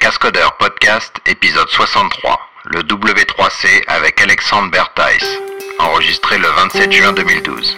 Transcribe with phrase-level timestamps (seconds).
[0.00, 5.24] Cascodeurs Podcast, épisode 63, le W3C avec Alexandre Bertheis,
[5.80, 7.76] enregistré le 27 juin 2012.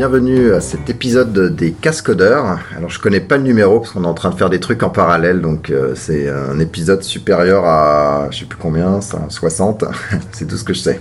[0.00, 2.58] Bienvenue à cet épisode des Cascodeurs.
[2.74, 4.82] Alors je connais pas le numéro parce qu'on est en train de faire des trucs
[4.82, 9.84] en parallèle, donc euh, c'est un épisode supérieur à je sais plus combien, ça, 60,
[10.32, 11.00] c'est tout ce que je sais.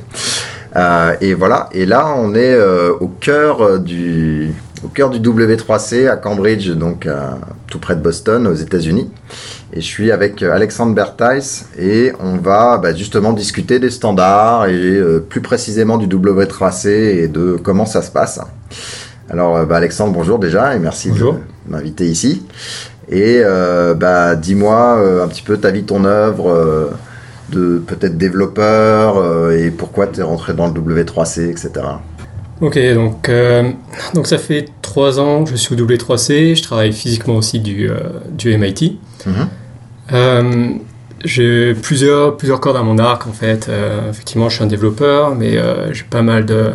[0.75, 6.09] Euh, et voilà, et là on est euh, au cœur du au cœur du W3C
[6.09, 7.31] à Cambridge, donc euh,
[7.67, 9.09] tout près de Boston, aux États-Unis.
[9.73, 14.67] Et je suis avec euh, Alexandre Bertheis et on va bah, justement discuter des standards
[14.67, 18.39] et euh, plus précisément du W3C et de comment ça se passe.
[19.29, 21.33] Alors bah, Alexandre, bonjour déjà et merci Bonjour.
[21.33, 22.43] de m'inviter ici.
[23.09, 26.91] Et euh, bah, dis-moi euh, un petit peu ta vie, ton œuvre,
[27.51, 31.71] de peut-être développeur et pourquoi tu es rentré dans le W3C, etc.
[32.61, 33.71] Ok, donc, euh,
[34.13, 37.89] donc ça fait trois ans que je suis au W3C, je travaille physiquement aussi du,
[37.89, 37.99] euh,
[38.31, 38.99] du MIT.
[39.25, 39.33] Mhm.
[40.11, 40.69] Euh,
[41.23, 43.69] j'ai plusieurs, plusieurs cordes à mon arc en fait.
[44.09, 45.57] Effectivement, je suis un développeur, mais
[45.91, 46.71] j'ai pas mal de,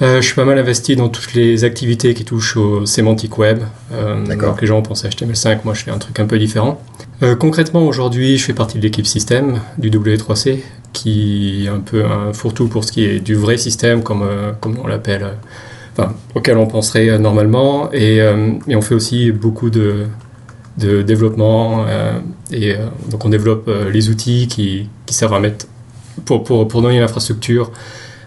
[0.00, 3.60] je suis pas mal investi dans toutes les activités qui touchent au sémantique web.
[4.28, 6.78] Donc les gens pensent à HTML5, moi je fais un truc un peu différent.
[7.40, 10.58] Concrètement, aujourd'hui, je fais partie de l'équipe système du W3C,
[10.92, 14.52] qui est un peu un fourre-tout pour ce qui est du vrai système, comme, euh,
[14.60, 15.26] comme on l'appelle,
[15.98, 17.90] euh, auquel on penserait euh, normalement.
[17.92, 20.06] Et, et on fait aussi beaucoup de,
[20.78, 21.86] de développement.
[22.52, 22.76] et
[23.10, 25.66] donc on développe les outils qui, qui servent à mettre,
[26.24, 27.70] pour, pour, pour donner l'infrastructure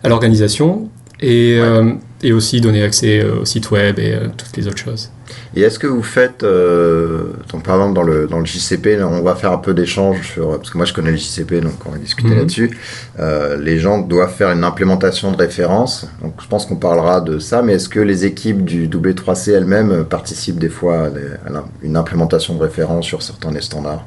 [0.03, 0.89] à l'organisation.
[1.21, 1.91] Et, euh,
[2.23, 5.09] et aussi donner accès euh, au site web et euh, toutes les autres choses.
[5.55, 9.21] Et est-ce que vous faites, euh, donc par exemple dans le, dans le JCP, on
[9.21, 11.91] va faire un peu d'échange sur, parce que moi je connais le JCP, donc on
[11.91, 12.37] va discuter Mhm.
[12.37, 12.77] là-dessus.
[13.19, 17.37] Euh, les gens doivent faire une implémentation de référence, donc je pense qu'on parlera de
[17.39, 21.49] ça, mais est-ce que les équipes du W3C elles-mêmes participent des fois à, des- à
[21.49, 24.05] l'im- une implémentation de référence sur certains des standards?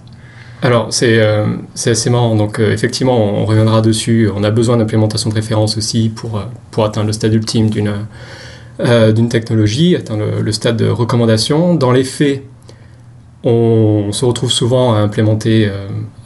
[0.64, 2.36] Alors, c'est euh, assez marrant.
[2.36, 4.30] Donc, euh, effectivement, on reviendra dessus.
[4.34, 7.92] On a besoin d'implémentation de référence aussi pour, euh, pour atteindre le stade ultime d'une
[8.78, 11.74] euh, technologie, atteindre le, le stade de recommandation.
[11.74, 12.44] Dans les faits,
[13.42, 15.68] on, se retrouve souvent à implémenter,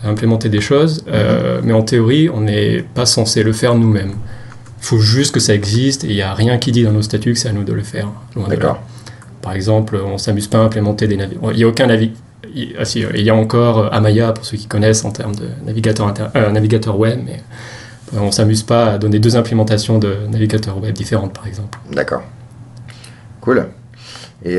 [0.05, 1.03] à implémenter des choses,
[1.63, 4.13] mais en théorie, on n'est pas censé le faire nous-mêmes.
[4.81, 7.01] Il faut juste que ça existe et il n'y a rien qui dit dans nos
[7.01, 8.09] statuts que c'est à nous de le faire.
[8.49, 8.83] D'accord.
[9.41, 11.53] Par exemple, on s'amuse pas à implémenter des navigateurs.
[11.53, 12.13] Il n'y a aucun navi...
[12.55, 15.49] il- ah, il y a encore euh, Amaya pour ceux qui connaissent en termes de
[15.65, 17.41] navigateur, inter- euh, navigateur web, mais
[18.15, 21.79] euh, on s'amuse pas à donner deux implémentations de navigateurs web différentes, par exemple.
[21.93, 22.23] D'accord.
[23.41, 23.67] Cool.
[24.45, 24.59] Et,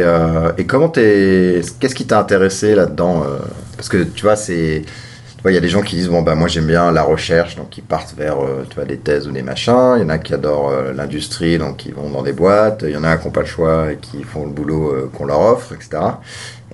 [0.58, 1.62] et comment t'es.
[1.80, 3.24] Qu'est-ce qui t'a intéressé là-dedans
[3.76, 4.82] Parce que tu vois, c'est.
[5.46, 7.78] Il y a des gens qui disent bon bah moi j'aime bien la recherche, donc
[7.78, 8.36] ils partent vers
[8.70, 9.94] tu vois des thèses ou des machins.
[9.98, 12.84] Il y en a qui adorent l'industrie, donc ils vont dans des boîtes.
[12.86, 15.26] Il y en a qui n'ont pas le choix et qui font le boulot qu'on
[15.26, 16.00] leur offre, etc.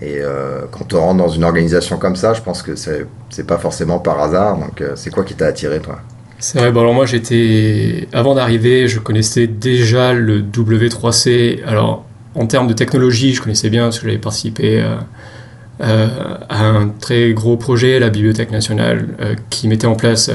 [0.04, 3.58] Et euh, quand on rentre dans une organisation comme ça, je pense que c'est pas
[3.58, 4.58] forcément par hasard.
[4.58, 6.00] Donc euh, c'est quoi qui t'a attiré toi?
[6.40, 8.10] C'est vrai, bon alors moi j'étais...
[8.12, 11.64] Avant d'arriver, je connaissais déjà le W3C.
[11.66, 12.06] Alors,
[12.36, 14.84] en termes de technologie, je connaissais bien parce que j'avais participé
[15.80, 16.08] euh,
[16.50, 19.08] à un très gros projet, la Bibliothèque nationale,
[19.50, 20.30] qui mettait en place...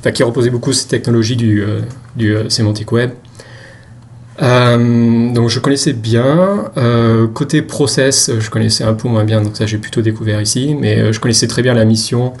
[0.00, 1.62] Enfin, qui reposait beaucoup sur cette technologie du,
[2.16, 3.10] du sémantique web.
[4.42, 6.70] Euh, donc je connaissais bien.
[6.76, 10.76] Euh, côté process, je connaissais un peu moins bien, donc ça j'ai plutôt découvert ici,
[10.78, 12.32] mais euh, je connaissais très bien la mission.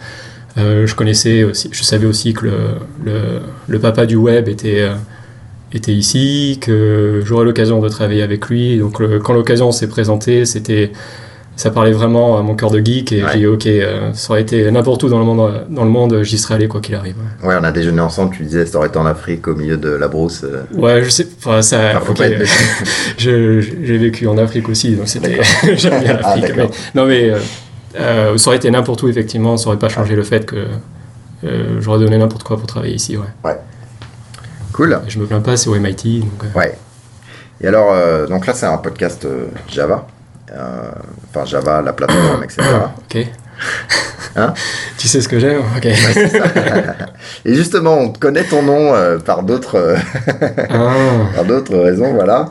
[0.56, 2.46] Je connaissais aussi, je savais aussi que
[3.02, 4.86] le, papa du web était,
[5.72, 8.76] était ici, que j'aurais l'occasion de travailler avec lui.
[8.78, 10.92] Donc quand l'occasion s'est présentée, c'était,
[11.56, 13.30] ça parlait vraiment à mon cœur de geek et Ouais.
[13.34, 16.22] j'ai dit ok, euh, ça aurait été n'importe où dans le monde, dans le monde,
[16.22, 17.16] j'y serais allé quoi qu'il arrive.
[17.42, 17.48] ouais.
[17.48, 18.34] Ouais, on a déjeuné ensemble.
[18.34, 20.42] Tu disais ça aurait été en Afrique, au milieu de la brousse.
[20.44, 20.62] euh.
[20.74, 21.26] Ouais, je sais.
[21.38, 21.96] Enfin, ça.
[21.96, 22.40] Ah, faut ok, pas être
[23.26, 25.40] euh, je- J'ai vécu en Afrique aussi, donc c'était.
[25.76, 26.52] J'aime bien l'Afrique.
[26.56, 27.30] mais- non, mais
[28.00, 29.56] euh, ça aurait été n'importe où, effectivement.
[29.58, 30.64] Ça aurait pas changé le fait que
[31.80, 33.56] j'aurais donné n'importe quoi pour travailler ici, ouais.
[34.72, 34.98] Cool.
[35.06, 36.20] Et je me plains pas, c'est au MIT.
[36.20, 36.78] Donc, Ouais.
[37.60, 37.92] Et alors,
[38.28, 39.26] donc là, c'est un podcast
[39.68, 40.06] Java.
[40.52, 40.90] Euh,
[41.32, 42.60] Enfin, Java, la plateforme, etc.
[42.98, 43.26] ok.
[44.36, 44.52] Hein
[44.98, 45.86] tu sais ce que j'aime Ok.
[47.44, 49.96] Et justement, on connaît ton nom euh, par d'autres euh,
[50.70, 50.92] Ah,
[51.36, 52.46] par d'autres raisons, voilà.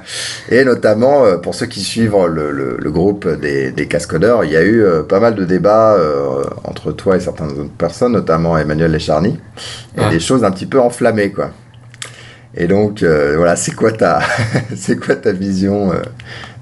[0.50, 4.52] Et notamment, euh, pour ceux qui suivent le, le- le groupe des, des cascodeurs, il
[4.52, 5.98] y a eu pas mal de débats
[6.64, 9.40] entre toi et certaines autres personnes, notamment Emmanuel Lecharny,
[9.98, 10.10] et Ah.
[10.10, 11.52] des choses un petit peu enflammées, quoi.
[12.56, 14.20] Et donc, voilà, c'est quoi ta,
[14.76, 15.92] c'est quoi ta vision,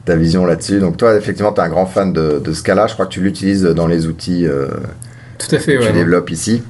[0.08, 2.88] ta vision là-dessus Donc toi, effectivement, tu es un grand fan de, de Scala.
[2.88, 4.68] Je crois que tu l'utilises dans les outils euh,
[5.38, 5.88] Tout à fait, que ouais.
[5.88, 6.64] tu développes ici.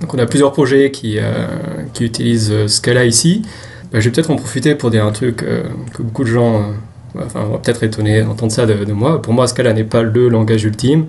[0.00, 1.46] Donc on a plusieurs projets qui, euh,
[1.92, 3.42] qui utilisent euh, Scala ici.
[3.92, 5.64] Bah, je vais peut-être en profiter pour dire un truc euh,
[5.94, 6.72] que beaucoup de gens
[7.18, 9.20] enfin, vont peut-être étonner d'entendre ça de, de moi.
[9.20, 11.06] Pour moi, Scala n'est pas le langage ultime.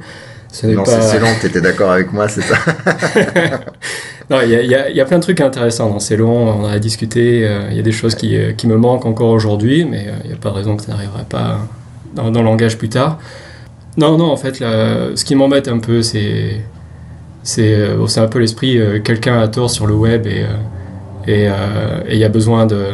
[0.52, 1.02] Ce Non, pas...
[1.02, 2.56] c'est long, tu étais d'accord avec moi, c'est ça
[4.30, 6.00] Non, il y a, il y a- il y a plein de trucs intéressants dans
[6.00, 8.68] C'est long, on en a discuté, euh, il y a des choses qui, euh, qui
[8.68, 11.26] me manquent encore aujourd'hui, mais euh, il n'y a pas de raison que ça n'arriverait
[11.30, 11.60] pas
[12.16, 13.18] dans, dans le langage plus tard.
[13.98, 16.62] Non, non, en fait, là, ce qui m'embête un peu, c'est
[17.44, 20.48] c'est bon, un peu l'esprit, euh, quelqu'un a tort sur le web et euh,
[21.28, 21.54] et euh,
[22.08, 22.88] et il y a besoin de...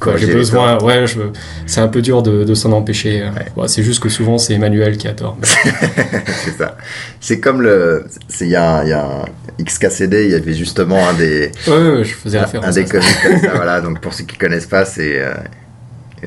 [0.00, 1.20] quoi, J'ai besoin, ouais, je,
[1.66, 3.22] c'est un peu dur de, de s'en empêcher.
[3.22, 3.30] euh.
[3.30, 3.46] Ouais.
[3.56, 5.36] Bon, c'est juste que souvent c'est Emmanuel qui a tort.
[5.42, 6.76] C'est ça.
[7.20, 8.04] C'est comme le.
[8.40, 9.24] Il y, a un- il y a un
[9.64, 13.06] XKCD, il y avait justement un des, Ouais, ouais, je faisais référence un des comics
[13.22, 13.50] comme ça.
[13.54, 15.18] Voilà, donc pour ceux qui connaissent pas, c'est.
[15.20, 15.32] euh,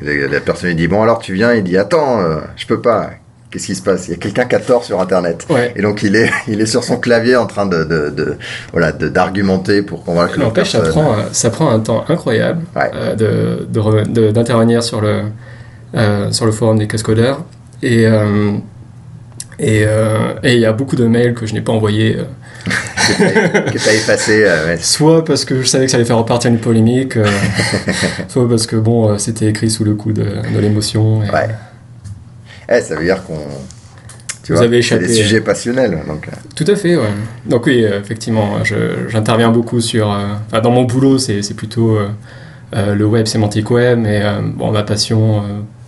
[0.00, 2.80] la, la personne lui dit Bon, alors tu viens, il dit Attends, euh, je peux
[2.80, 3.10] pas.
[3.50, 4.08] Qu'est-ce qui se passe?
[4.08, 5.46] Il y a quelqu'un qui a tort sur Internet.
[5.48, 5.72] Ouais.
[5.74, 8.36] Et donc il est, il est sur son clavier en train de, de, de-
[8.72, 12.90] voilà, de- d'argumenter pour convaincre la N'empêche, ça prend, ça prend un temps incroyable Ouais.
[12.94, 13.14] euh,
[13.64, 15.22] de- d'intervenir sur, le,
[15.94, 17.42] euh, sur le forum des cascodeurs.
[17.82, 18.52] Et euh,
[19.58, 22.18] et euh, et il y a beaucoup de mails que je n'ai pas envoyés,
[22.66, 24.44] que t'as effacé.
[24.44, 24.76] euh, ouais.
[24.78, 27.24] soit parce que je savais que ça allait faire repartir une polémique, euh,
[28.28, 31.22] soit parce que bon, euh, c'était écrit sous le coup de, de l'émotion.
[31.22, 31.48] et- Ouais.
[32.68, 33.38] Eh, ça veut dire qu'on.
[34.42, 36.02] Tu Vous vois, avez c'est des échappé, sujets passionnels.
[36.06, 37.10] Donc, euh, Tout à fait, ouais.
[37.44, 38.54] Donc oui, euh, effectivement,
[39.08, 40.10] j'interviens beaucoup sur...
[40.10, 44.84] euh, dans mon boulot, c'est plutôt euh, le web, sémantique web, mais euh, bon, ma
[44.84, 45.42] passion,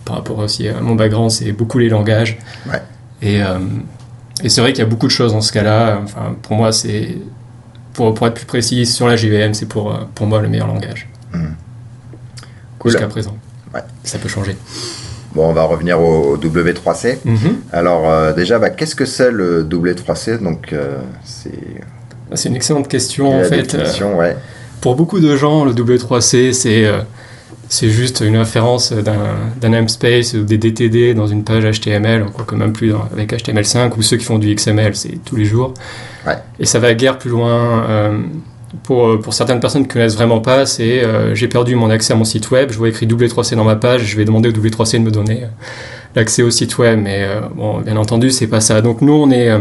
[0.05, 2.37] par rapport aussi à mon background, c'est beaucoup les langages.
[2.69, 2.81] Ouais.
[3.23, 3.39] Et,
[4.43, 5.99] et c'est vrai qu'il y a beaucoup de choses dans ce cas-là.
[6.03, 7.17] Enfin, pour moi, c'est...
[7.93, 11.07] Pour, pour être plus précis, sur la JVM, c'est pour, pour moi le meilleur langage.
[12.79, 12.91] Cool.
[12.91, 13.35] Jusqu'à présent.
[13.73, 13.81] Ouais.
[14.03, 14.55] Ça peut changer.
[15.33, 17.17] Bon, on va revenir au, au W3C.
[17.25, 17.37] Mhm.
[17.71, 21.51] Alors, euh, déjà, bah, qu'est-ce que c'est le W3C Donc, euh, c'est
[22.33, 23.75] C'est une excellente question, en fait.
[23.75, 24.35] euh, ouais.
[24.81, 26.85] Pour beaucoup de gens, le W3C, c'est
[27.69, 32.73] c'est juste une référence d'un namespace ou des DTD dans une page HTML, quoique même
[32.73, 35.73] plus dans- avec HTML5, ou ceux qui font du XML, c'est tous les jours.
[36.27, 36.33] Ouais.
[36.59, 37.85] Et ça va guère plus loin.
[38.89, 42.13] Euh, pour, certaines personnes qui ne connaissent vraiment pas, c'est euh, j'ai perdu mon accès
[42.13, 44.51] à mon site web, je vois écrit W3C dans ma page, je vais demander au
[44.51, 45.47] W3C de me donner euh,
[46.15, 46.99] l'accès au site web.
[47.01, 47.27] Mais
[47.85, 48.81] bien entendu, c'est pas ça.
[48.81, 49.51] Donc nous, on est,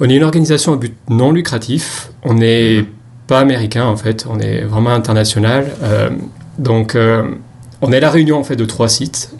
[0.00, 2.10] on est une organisation à but non lucratif.
[2.22, 2.84] On n'est
[3.26, 5.66] pas américain en fait, on est vraiment international.
[6.58, 6.96] Donc
[7.80, 9.34] on est la réunion en fait de trois sites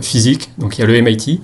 [0.00, 0.50] physiques.
[0.58, 1.40] Donc il y a le MIT,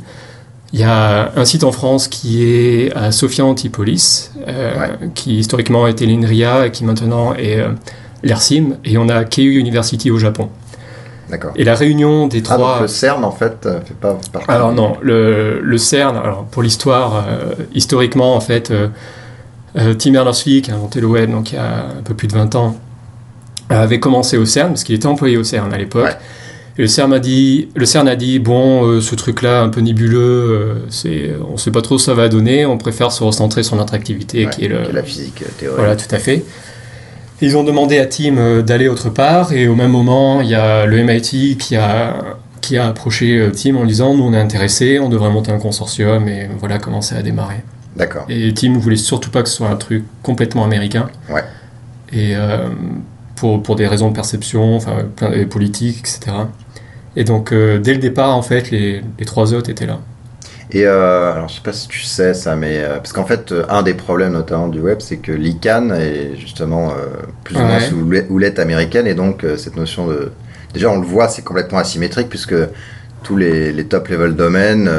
[0.73, 5.11] il y a un site en France qui est à Sofia Antipolis, euh, Ouais.
[5.15, 7.69] qui historiquement était l'INRIA et qui maintenant est euh,
[8.23, 10.49] l'ERSIM, et on a Keio University au Japon.
[11.29, 11.53] D'accord.
[11.57, 12.73] Et la réunion des Ah, trois.
[12.75, 14.51] donc le CERN, en fait, euh, fait pas partie.
[14.51, 18.73] Alors non, le, le CERN, alors pour l'histoire, euh, historiquement en fait,
[19.75, 22.35] Tim Berners-Lee qui a inventé le web donc il y a un peu plus de
[22.35, 22.77] 20 ans,
[23.71, 26.05] avait commencé au CERN parce qu'il était employé au CERN à l'époque.
[26.05, 26.17] Ouais.
[26.79, 29.81] Et le CERN a dit, le CERN a dit bon, euh, ce truc-là un peu
[29.81, 33.23] nébuleux, euh, c'est, on sait pas trop ce que ça va donner, on préfère se
[33.23, 35.79] recentrer sur notre activité Ouais, qui est le, la physique euh, théorique.
[35.79, 36.45] voilà, tout à fait.
[37.43, 40.55] Ils ont demandé à Tim euh, d'aller autre part, et au même moment, il y
[40.55, 42.15] a le MIT qui a,
[42.61, 45.59] qui a approché euh, Tim en disant Nous, on est intéressés, on devrait monter un
[45.59, 47.57] consortium, et voilà comment ça a démarré.
[47.97, 48.25] D'accord.
[48.31, 51.11] Et Tim voulait surtout pas que ce soit un truc complètement américain.
[51.29, 51.43] Ouais.
[52.13, 52.69] Et euh,
[53.37, 56.37] pour, pour des raisons de perception, enfin, plein de politiques, etc.
[57.17, 59.99] Et donc, euh, dès le départ, en fait, les, les trois autres étaient là.
[60.71, 63.53] Et euh, alors, je sais pas si tu sais ça, mais euh, parce qu'en fait,
[63.69, 66.93] un des problèmes notamment du web, c'est que l'ICANN est justement
[67.45, 67.97] plus ou moins sous
[68.31, 70.33] houlette- américaine, et donc cette notion de,
[70.73, 72.55] déjà on le voit, c'est complètement asymétrique puisque
[73.23, 74.91] tous les, les top level domaines,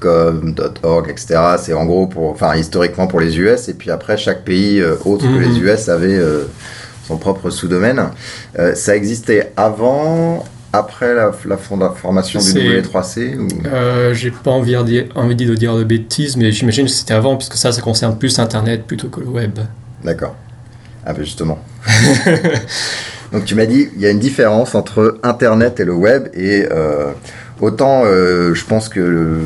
[0.00, 1.40] .com, .org, etc.
[1.58, 5.24] C'est en gros pour, enfin historiquement pour les US, et puis après chaque pays autre
[5.24, 5.40] que Mhm.
[5.40, 6.20] les US avait
[7.06, 8.10] son propre sous-domaine.
[8.74, 13.48] Ça existait avant, après la, la formation du C'est- W3C ou...
[13.66, 17.14] Euh, J'ai pas envie de, dire, envie de dire de bêtises, mais j'imagine que c'était
[17.14, 19.58] avant, puisque ça, ça concerne plus Internet plutôt que le web.
[20.04, 20.34] D'accord.
[21.06, 21.58] Ah ben justement.
[23.32, 26.66] Donc tu m'as dit, il y a une différence entre Internet et le web, et
[26.70, 27.12] euh,
[27.60, 29.40] autant euh, je pense que le-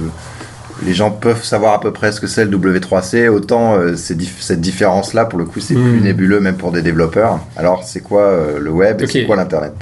[0.84, 4.40] les gens peuvent savoir à peu près ce que c'est le W3C, autant euh, dif-
[4.40, 5.90] cette différence-là, pour le coup, c'est Hmm.
[5.92, 7.38] plus nébuleux même pour des développeurs.
[7.56, 9.74] Alors c'est quoi le web et c'est quoi l'Internet?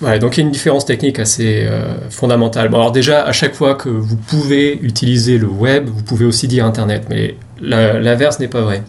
[0.00, 2.66] Voilà, donc il y a une différence technique assez euh, fondamentale.
[2.66, 6.66] Alors déjà, à chaque fois que vous pouvez utiliser le web, vous pouvez aussi dire
[6.66, 8.82] Internet, mais l'inverse n'est pas vrai.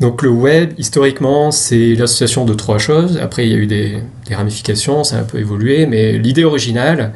[0.00, 3.18] Donc le web, historiquement, c'est l'association de trois choses.
[3.20, 6.44] Après, il y a eu des, des ramifications, ça a un peu évolué, mais l'idée
[6.44, 7.12] originale,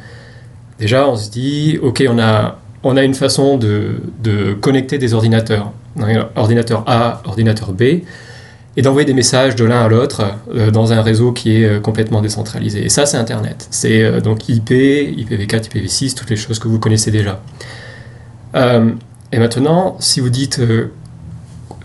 [0.79, 5.13] déjà, on se dit, ok, on a on a une façon de, de connecter des
[5.13, 8.01] ordinateurs, un ordinateur A, ordinateur B,
[8.75, 11.79] et d'envoyer des messages de l'un à l'autre euh, dans un réseau qui est euh,
[11.79, 12.83] complètement décentralisé.
[12.83, 13.67] Et ça, c'est Internet.
[13.69, 17.41] C'est euh, donc IP, IPv4, IPv6, toutes les choses que vous connaissez déjà.
[18.55, 20.61] et maintenant, si vous dites,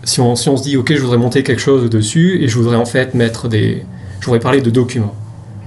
[0.03, 2.57] si on, si, on, se dit, ok, je voudrais monter quelque chose dessus et je
[2.57, 3.83] voudrais en fait mettre des,
[4.19, 5.15] je voudrais parler de documents.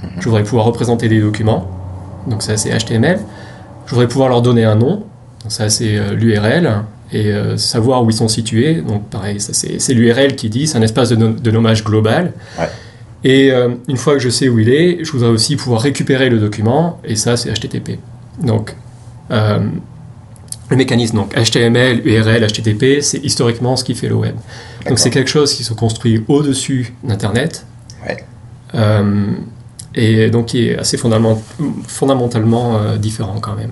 [0.02, 0.10] Mhm.
[0.18, 1.68] Je voudrais pouvoir représenter des documents.
[2.28, 3.18] Donc ça, c'est HTML.
[3.86, 5.04] Je voudrais pouvoir leur donner un nom.
[5.42, 8.76] Donc ça, c'est l'URL et euh, savoir où ils sont situés.
[8.76, 12.32] Donc pareil, c'est l'URL qui dit, c'est un espace de, nommage global.
[13.24, 16.28] Et euh, une fois que je sais où il est, je voudrais aussi pouvoir récupérer
[16.28, 17.98] le document, et ça c'est HTTP.
[18.42, 18.74] Donc
[19.30, 19.60] euh,
[20.70, 24.34] le mécanisme, donc HTML, URL, HTTP, c'est historiquement ce qui fait le web.
[24.88, 27.66] Donc c'est quelque chose qui se construit au-dessus d'Internet.
[29.94, 33.70] et donc qui est assez fondamentalement différent quand même.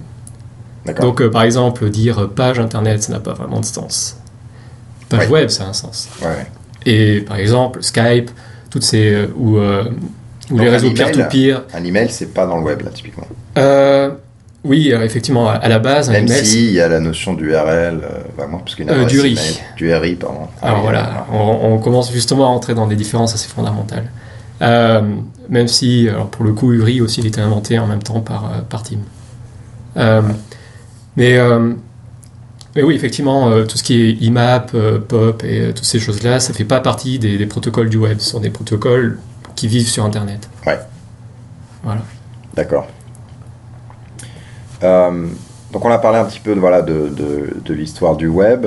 [0.99, 4.17] Donc, euh, par exemple, dire page internet, ça n'a pas vraiment de sens.
[5.09, 6.09] Page web, ça a un sens.
[6.87, 8.31] Et par exemple, Skype,
[8.71, 9.13] toutes ces.
[9.13, 9.85] Euh, ou, euh,
[10.51, 11.63] ou les réseaux peer-to-peer.
[11.75, 13.27] Un email, c'est pas dans le web, là, typiquement.
[14.65, 18.01] oui, effectivement, à la base, un Même si il y a la notion d'URL,
[18.37, 19.39] vraiment, parce qu'une du RI.
[19.77, 20.49] du RI, pardon.
[20.63, 24.11] Alors voilà, on, commence justement à entrer dans des différences assez fondamentales.
[24.61, 28.63] même si, alors pour le coup, URI aussi, il était inventé en même temps par,
[28.69, 28.99] par Tim.
[31.21, 31.75] Mais, euh,
[32.75, 36.41] mais oui, effectivement, euh, tout ce qui est IMAP, euh, POP et toutes ces choses-là,
[36.41, 38.21] ça ne fait pas partie des, protocoles du web.
[38.21, 39.19] Ce sont des protocoles
[39.55, 40.49] qui vivent sur Internet.
[40.67, 40.79] Ouais.
[41.83, 42.01] Voilà.
[42.55, 42.87] D'accord.
[44.81, 47.11] donc on a parlé un petit peu de, voilà, de,
[47.65, 48.67] de, l'histoire du web.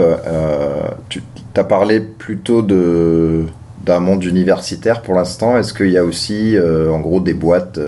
[1.10, 1.24] tu
[1.55, 3.45] as parlé plutôt de
[3.83, 5.57] d'un monde universitaire pour l'instant.
[5.57, 7.79] Est-ce qu'il y a aussi, en gros, des boîtes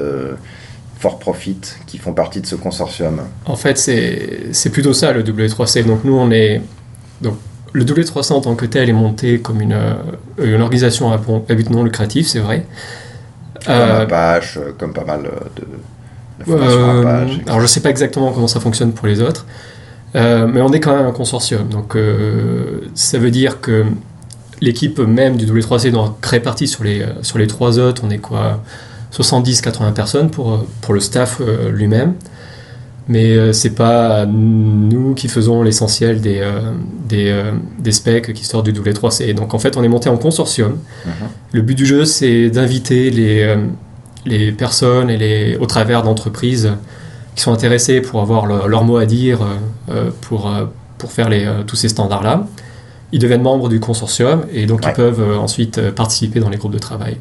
[1.06, 5.86] for profit qui font partie de ce consortium En fait, c'est plutôt ça le W3C.
[5.86, 6.62] Donc nous, on est...
[7.22, 7.36] Donc,
[7.74, 9.94] le W3C en tant que tel est monté comme une, euh,
[10.40, 11.18] une organisation à,
[11.54, 12.66] but non lucratif, c'est vrai.
[13.66, 17.40] Comme euh, Apache, comme pas mal de, euh, Apache.
[17.46, 19.46] Alors je ne sais pas exactement comment ça fonctionne pour les autres,
[20.14, 21.68] mais on est quand même un consortium.
[21.68, 21.98] Donc
[22.94, 23.86] ça veut dire que
[24.62, 28.04] l'équipe même du W3C doit créer partie sur les, sur les trois autres.
[28.06, 28.62] On est quoi?
[29.14, 32.14] 70-80 personnes pour, euh, pour le staff euh, lui-même.
[33.08, 36.44] Mais euh, c'est pas nous qui faisons l'essentiel des,
[37.08, 37.40] des,
[37.78, 39.36] des, specs qui sortent du W3C.
[39.36, 40.80] Donc en fait, on est monté en consortium.
[41.06, 41.12] Mhm.
[41.52, 43.56] Le but du jeu, c'est d'inviter les,
[44.26, 46.72] les personnes et les, au travers d'entreprises
[47.36, 49.40] qui sont intéressées pour avoir leur mot à dire
[50.22, 50.52] pour,
[50.98, 52.48] pour faire les, tous ces standards-là.
[53.12, 56.80] Ils deviennent membres du consortium et donc ils peuvent ensuite participer dans les groupes de
[56.80, 57.18] travail.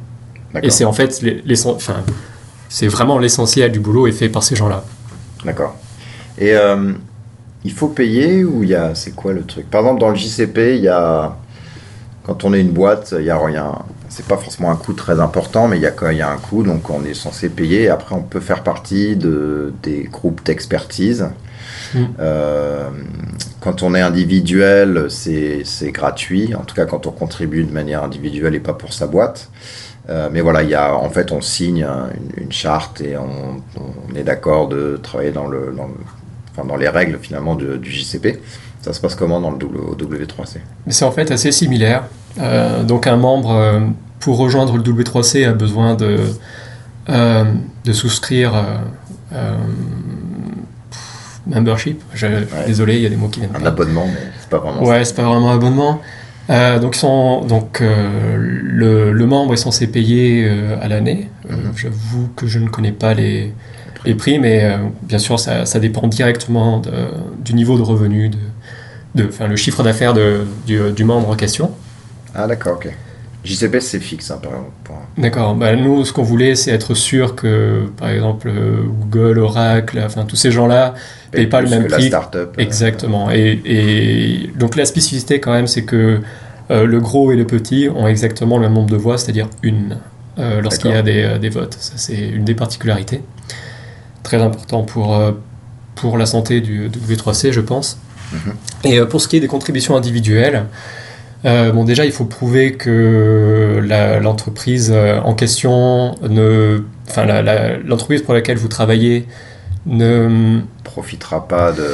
[0.63, 1.25] Et c'est en fait,
[2.69, 4.85] c'est vraiment l'essentiel du boulot est fait par ces gens-là.
[5.45, 5.77] D'accord.
[6.39, 6.93] Et euh,
[7.65, 9.71] il faut payer ou il y a, c'est quoi le truc?
[9.71, 11.37] Par exemple, dans le JCP, il y a,
[12.25, 13.73] quand on est une boîte, il y a rien.
[14.09, 16.37] C'est pas forcément un coût très important, mais il y a, il y a un
[16.37, 17.89] coût, donc on est censé payer.
[17.89, 21.27] Après, on peut faire partie de, des groupes d'expertise.
[21.95, 22.05] Hmm.
[22.21, 22.91] Euh,
[23.61, 26.55] quand on est individuel, c'est gratuit.
[26.55, 29.49] En tout cas, quand on contribue de manière individuelle et pas pour sa boîte.
[30.11, 31.87] Euh, mais voilà, il y a, en fait, on signe
[32.37, 33.63] une, charte et on,
[34.15, 35.75] est d'accord de travailler dans, le,
[36.53, 38.41] enfin, dans les règles finalement du JCP.
[38.83, 40.59] Ça se passe comment dans le W3C
[40.89, 42.05] C'est en fait assez similaire.
[42.39, 43.81] Euh, donc un membre, euh,
[44.21, 46.19] pour rejoindre le W3C, a besoin de,
[47.09, 48.53] de souscrire
[51.47, 52.03] membership.
[52.67, 53.57] Désolé, il y a des mots qui viennent.
[53.57, 54.83] Un abonnement, mais c'est pas vraiment.
[54.85, 56.01] Ouais, c'est pas vraiment un abonnement.
[56.51, 56.97] Euh, donc,
[57.49, 61.29] donc euh, le, membre est censé payer euh, à l'année.
[61.49, 61.73] Mhm.
[61.77, 63.53] J'avoue que je ne connais pas les,
[64.05, 66.83] les prix, mais bien sûr, ça, ça, dépend directement
[67.39, 68.39] du niveau de revenu, de,
[69.15, 71.71] de le chiffre d'affaires du, du, membre en question.
[72.35, 72.93] Ah, d'accord, ok.
[73.45, 74.71] JCP, c'est fixe, hein, par exemple.
[75.19, 75.55] D'accord.
[75.55, 78.51] Bah, nous, ce qu'on voulait, c'est être sûr que, par exemple,
[79.01, 80.95] Google, Oracle, enfin, tous ces gens-là
[81.33, 82.03] ne payent pas le même prix.
[82.03, 82.55] La startup.
[82.59, 83.31] Exactement.
[83.31, 86.21] Et, et, donc, la spécificité, quand même, c'est que
[86.71, 89.99] euh, le gros et le petit ont exactement le même nombre de voix, c'est-à-dire une,
[90.39, 91.77] euh, lorsqu'il y a des, euh, des votes.
[91.79, 93.21] Ça, c'est une des particularités.
[94.23, 95.21] Très important pour,
[95.97, 97.99] pour la santé du W3C, je pense.
[98.33, 98.39] Mhm.
[98.85, 100.65] Et pour ce qui est des contributions individuelles,
[101.45, 103.81] bon, déjà, il faut prouver que
[104.23, 106.83] l'entreprise en question ne.
[107.09, 107.27] Enfin,
[107.85, 109.27] l'entreprise pour laquelle vous travaillez
[109.87, 110.61] ne.
[110.85, 111.87] profitera pas de.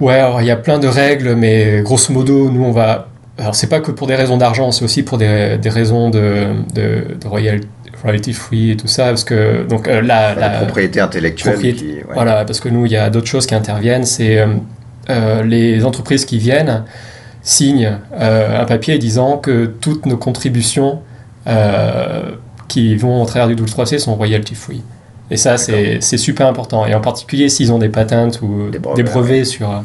[0.00, 3.10] Ouais, alors il y a plein de règles, mais grosso modo, nous, on va
[3.40, 6.48] alors c'est pas que pour des raisons d'argent, c'est aussi pour des, des raisons de,
[6.74, 11.58] de, royalty free et tout ça, parce que donc euh, la, propriété intellectuelle.
[12.12, 14.04] Voilà, parce que nous il y a d'autres choses qui interviennent.
[14.04, 14.46] C'est
[15.08, 16.84] euh, les entreprises qui viennent
[17.42, 21.00] signent un papier disant que toutes nos contributions
[22.68, 24.82] qui vont au travers du 3C sont royalty free.
[25.30, 26.86] Et ça, c'est super important.
[26.86, 29.84] Et en particulier, s'ils ont des patentes ou des brevets, sur,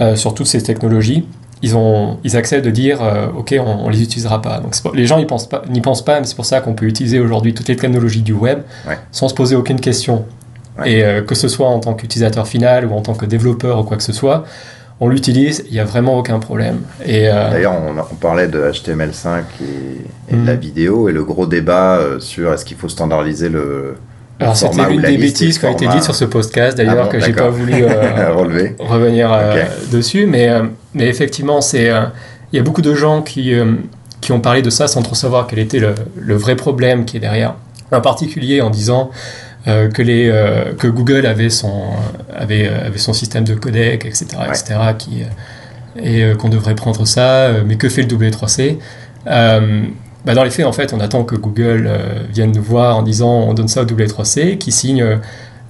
[0.00, 1.26] euh, sur toutes ces technologies,
[1.62, 4.60] ils, ont, ils acceptent de dire euh, OK, on, ne les utilisera pas.
[4.60, 7.20] Donc les gens n'y pensent pas, pensent pas, mais c'est pour ça qu'on peut utiliser
[7.20, 8.60] aujourd'hui toutes les technologies du web
[9.12, 10.26] sans se poser aucune question.
[10.84, 13.84] Et euh, que ce soit en tant qu'utilisateur final ou en tant que développeur ou
[13.84, 14.44] quoi que ce soit,
[15.00, 16.80] on l'utilise, il n'y a vraiment aucun problème.
[17.04, 19.42] Et D'ailleurs, on, parlait de HTML5
[20.30, 20.60] et, de la mhm.
[20.60, 23.96] vidéo, et le gros débat sur est-ce qu'il faut standardiser le,
[24.40, 27.20] alors c'était une des bêtises qui ont été dites sur ce podcast d'ailleurs ah que
[27.20, 28.32] j'ai pas voulu euh,
[28.78, 31.90] revenir euh, dessus, mais, euh, mais effectivement c'est
[32.52, 33.52] il y a beaucoup de gens qui,
[34.20, 37.16] qui ont parlé de ça sans trop savoir quel était le, le vrai problème qui
[37.16, 37.54] est derrière.
[37.92, 39.10] En particulier en disant
[39.66, 40.30] que, les,
[40.78, 41.84] que Google avait son,
[42.34, 45.22] avait, avait son système de codec, etc., etc., qui,
[45.96, 48.78] et qu'on devrait prendre ça, mais que fait le W3C
[50.24, 53.02] bah, dans les faits, en fait, on attend que Google euh, vienne nous voir en
[53.02, 55.18] disant on donne ça au W3C, qui signe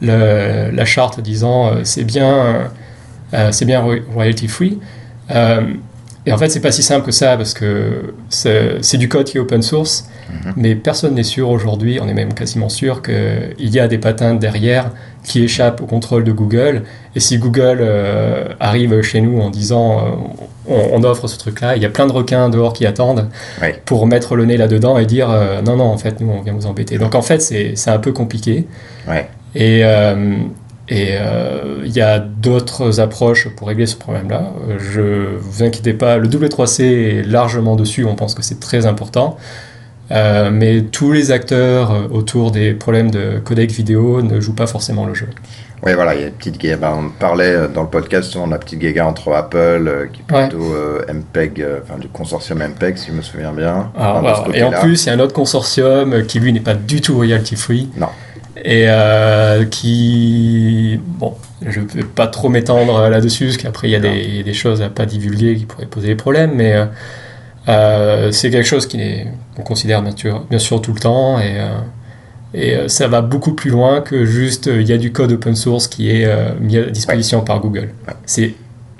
[0.02, 2.70] euh, la charte disant euh, c'est bien,
[3.50, 3.84] c'est bien
[4.14, 4.78] royalty free.
[6.26, 9.36] Et en fait, c'est pas si simple que ça parce que c'est du code qui
[9.36, 10.52] est open source, mhm.
[10.56, 14.38] mais personne n'est sûr aujourd'hui, on est même quasiment sûr qu'il y a des patentes
[14.38, 14.90] derrière
[15.22, 16.82] qui échappent au contrôle de Google.
[17.14, 17.86] Et si Google
[18.60, 21.76] arrive chez nous en disant on, offre ce truc-là.
[21.76, 23.28] Il y a plein de requins dehors qui attendent
[23.84, 26.52] pour mettre le nez là-dedans et dire euh, non, non, en fait, nous, on vient
[26.52, 26.98] vous embêter.
[26.98, 28.66] Donc, en fait, c'est un peu compliqué.
[29.54, 29.82] Et
[30.90, 34.52] euh, et euh, il y a d'autres approches pour régler ce problème-là.
[34.78, 38.04] Je vous inquiétez pas, le W3C est largement dessus.
[38.04, 39.36] On pense que c'est très important.
[40.10, 45.14] mais tous les acteurs autour des problèmes de codec vidéo ne jouent pas forcément le
[45.14, 45.28] jeu.
[45.84, 46.78] Oui, voilà, il y a une petite guerre.
[46.78, 50.06] Ben, on parlait euh, dans le podcast souvent de la petite guerre entre Apple, euh,
[50.10, 53.90] qui est plutôt euh, MPEG, enfin du consortium MPEG, si je me souviens bien.
[53.96, 54.22] Ah,
[54.54, 57.14] et en plus, il y a un autre consortium qui, lui, n'est pas du tout
[57.14, 57.90] royalty free.
[57.98, 58.08] Non.
[58.64, 58.86] Et
[59.70, 60.98] qui.
[61.04, 61.34] Bon,
[61.66, 64.80] je ne vais pas trop m'étendre là-dessus, parce qu'après, il y a des, des, choses
[64.80, 66.74] à pas divulguer qui pourraient poser des problèmes, mais
[67.66, 71.38] c'est quelque chose qu'on considère bien sûr, bien sûr tout le temps.
[71.40, 71.60] Et.
[72.54, 75.32] Et euh, ça va beaucoup plus loin que juste euh, il y a du code
[75.32, 77.90] open source qui est euh, mis à disposition par Google.
[78.26, 78.54] C'est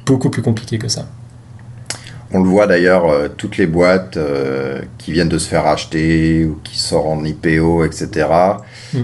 [0.04, 1.06] beaucoup plus compliqué que ça.
[2.36, 4.18] On le voit d'ailleurs, toutes les boîtes
[4.98, 8.26] qui viennent de se faire acheter ou qui sortent en IPO, etc.
[8.92, 8.98] Mm.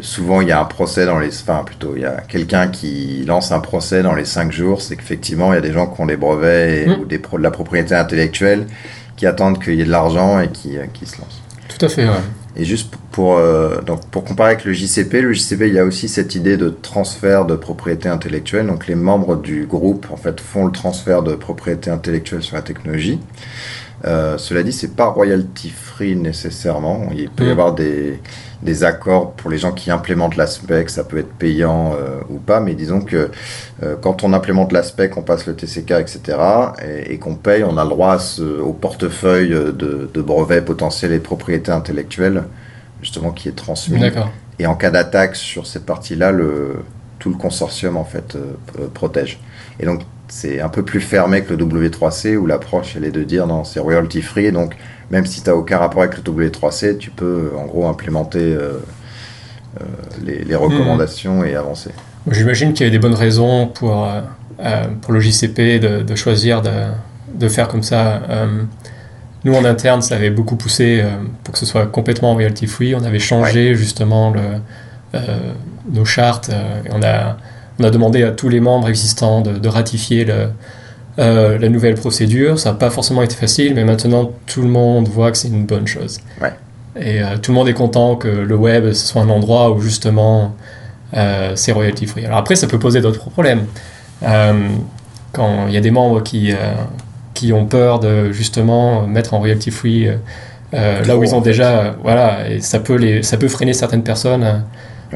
[0.00, 1.28] souvent, il y a un procès dans les.
[1.28, 4.80] Enfin, plutôt, il y a quelqu'un qui lance un procès dans les 5 jours.
[4.80, 7.02] C'est qu'effectivement, il y a des gens qui ont des brevets mm.
[7.02, 8.66] ou des de la propriété intellectuelle
[9.16, 11.42] qui attendent qu'il y ait de l'argent et qui, qui se lancent.
[11.68, 12.14] Tout à fait, ouais.
[12.58, 15.84] Et juste pour, euh, donc pour comparer avec le JCP, le JCP, il y a
[15.84, 18.66] aussi cette idée de transfert de propriété intellectuelle.
[18.66, 22.62] Donc les membres du groupe en fait, font le transfert de propriété intellectuelle sur la
[22.62, 23.20] technologie.
[24.04, 27.08] Euh, cela dit, c'est pas royalty free nécessairement.
[27.14, 27.50] Il peut y mm.
[27.50, 28.20] avoir des,
[28.62, 32.60] des, accords pour les gens qui implémentent l'aspect, ça peut être payant euh, ou pas,
[32.60, 33.30] mais disons que
[33.82, 36.38] euh, quand on implémente l'aspect, on passe le TCK, etc.,
[37.06, 38.18] et, qu'on paye, on a le droit
[38.62, 42.44] au portefeuille de, de, brevets potentiels et de propriétés intellectuelles,
[43.02, 44.00] justement, qui est transmis.
[44.60, 46.76] Et en cas d'attaque sur cette partie-là, le,
[47.18, 48.36] tout le consortium en fait
[48.92, 49.40] protège.
[49.80, 53.24] Et donc c'est un peu plus fermé que le W3C où l'approche elle est de
[53.24, 54.76] dire non c'est royalty free donc
[55.10, 58.78] même si tu n'as aucun rapport avec le W3C tu peux en gros implémenter euh,
[59.80, 59.84] euh,
[60.24, 61.90] les, recommandations et avancer.
[62.30, 66.70] J'imagine qu'il y a des bonnes raisons pour, euh, pour le JCP de, choisir de,
[67.34, 68.22] de, faire comme ça.
[69.44, 71.02] nous en interne ça avait beaucoup poussé
[71.44, 72.94] pour que ce soit complètement royalty free.
[72.94, 75.20] On avait changé justement le,
[75.90, 76.50] nos chartes.
[76.50, 77.36] et on a
[77.78, 80.26] on a demandé à tous les membres existants de, ratifier
[81.18, 82.58] euh, la nouvelle procédure.
[82.58, 85.64] Ça n'a pas forcément été facile, mais maintenant tout le monde voit que c'est une
[85.64, 86.18] bonne chose.
[87.00, 90.54] Et euh, tout le monde est content que le web soit un endroit où justement
[91.14, 92.26] euh, c'est royalty free.
[92.26, 93.66] Alors après, ça peut poser d'autres problèmes.
[95.32, 96.52] quand il y a des membres qui,
[97.34, 100.08] qui ont peur de justement mettre en royalty free
[100.72, 101.94] là où ils ont déjà.
[102.02, 104.64] voilà, et ça peut, les, ça peut freiner certaines personnes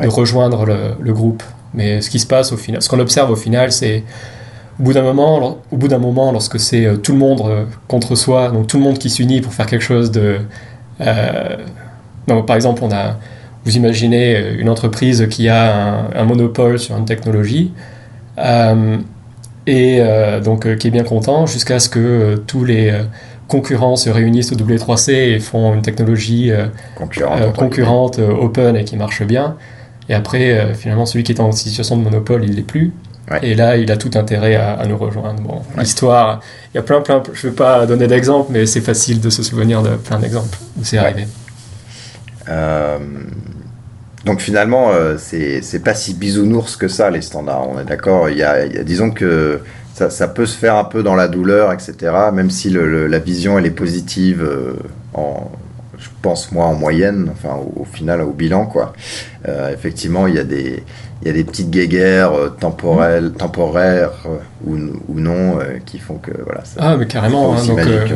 [0.01, 0.65] de rejoindre
[1.01, 1.43] le groupe.
[1.75, 4.05] Mais ce qui se passe au final, ce qu'on observe au final, c'est
[4.81, 7.65] au bout d'un moment, au bout d'un moment, lorsque c'est euh, tout le monde euh,
[7.89, 10.39] contre soi, donc tout le monde qui s'unit pour faire quelque chose de,
[11.01, 11.57] euh,
[12.27, 13.19] par exemple, on a,
[13.65, 17.73] vous imaginez une entreprise qui a un, monopole sur une technologie.
[19.67, 20.03] et
[20.45, 22.93] donc qui est bien content jusqu'à ce que tous les
[23.47, 26.51] concurrents se réunissent au W3C et font une technologie
[27.55, 29.57] concurrente, open et qui marche bien.
[30.13, 32.93] Et après, euh, finalement, celui qui est en situation de monopole, il l'est plus.
[33.31, 33.39] Ouais.
[33.43, 35.41] Et là, il a tout intérêt à, à nous rejoindre.
[35.43, 36.41] Bon, l'histoire,
[36.73, 37.23] il y a plein, plein.
[37.33, 40.59] Je ne vais pas donner d'exemples, mais c'est facile de se souvenir de plein d'exemples
[40.79, 41.05] où c'est Ouais.
[41.07, 41.27] arrivé.
[42.51, 42.99] Euh,
[44.27, 47.69] donc finalement, euh, c'est pas si bisounours que ça, les standards.
[47.71, 48.29] On est d'accord.
[48.29, 49.61] Il y a, il y a- disons que
[49.95, 51.95] ça, ça peut se faire un peu dans la douleur, etc.
[52.35, 54.75] Même si le- le- la vision elle est positive, euh,
[55.15, 55.51] en,
[56.23, 58.93] pense moi en moyenne, enfin au, au final au bilan quoi.
[59.49, 60.83] Euh, effectivement, il y a des
[61.23, 64.77] il y a des petites guéguerres euh, temporelles, temporaires euh, ou,
[65.09, 66.65] ou non qui font que voilà.
[66.65, 67.55] Ça, Ah, mais carrément.
[67.55, 68.15] hein, que.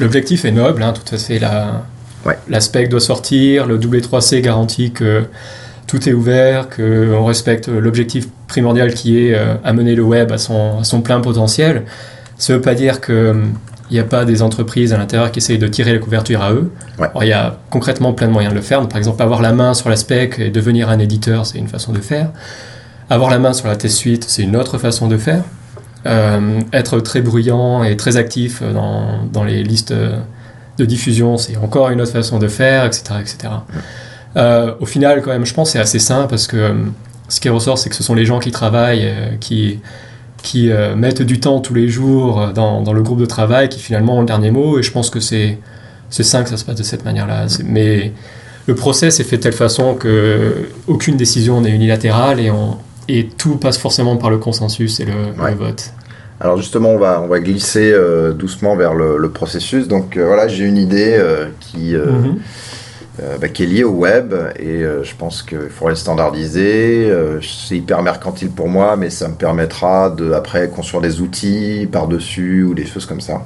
[0.00, 1.38] L'objectif est noble, hein, tout à fait.
[1.38, 1.82] La,
[2.26, 2.36] Ouais.
[2.48, 5.22] la spec doit sortir, le W3C garantit que
[5.86, 10.84] tout est ouvert, qu'on respecte l'objectif primordial qui est amener le web à son, à
[10.84, 11.84] son plein potentiel.
[12.36, 13.00] Ça ne veut pas dire
[13.88, 16.52] qu'il n'y a pas des entreprises à l'intérieur qui essayent de tirer la couverture à
[16.52, 16.70] eux.
[16.98, 17.08] Ouais.
[17.08, 18.80] Alors, il y a concrètement plein de moyens de le faire.
[18.80, 21.68] Donc, par exemple, avoir la main sur la spec et devenir un éditeur, c'est une
[21.68, 22.30] façon de faire.
[23.10, 25.42] Avoir la main sur la test suite, c'est une autre façon de faire.
[26.06, 31.90] Euh, être très bruyant et très actif dans, dans les listes de diffusion, c'est encore
[31.90, 33.14] une autre façon de faire, etc.
[33.20, 33.38] etc.
[34.36, 36.74] Euh, au final, quand même, je pense que c'est assez simple parce que euh,
[37.28, 39.80] ce qui ressort, c'est que ce sont les gens qui travaillent, qui,
[40.42, 43.68] qui euh, mettent du temps tous les jours euh, dans, dans le groupe de travail,
[43.68, 44.78] qui finalement ont le dernier mot.
[44.78, 45.58] Et je pense que c'est
[46.10, 47.46] sain que ça se passe de cette manière-là.
[47.64, 48.12] Mais
[48.66, 53.28] le process est fait de telle façon que aucune décision n'est unilatérale et, on, et
[53.28, 55.50] tout passe forcément par le consensus et le, Ouais.
[55.52, 55.90] le vote.
[56.40, 59.88] Alors justement, on va, on va glisser euh, doucement vers le, le processus.
[59.88, 61.20] Donc euh, voilà, j'ai une idée
[61.60, 62.38] qui, Mhm.
[63.20, 67.08] Euh, bah, qui est liée au web et euh, je pense qu'il faudrait le standardiser.
[67.10, 71.88] Euh, c'est hyper mercantile pour moi, mais ça me permettra de après construire des outils
[71.90, 73.42] par-dessus ou des choses comme ça.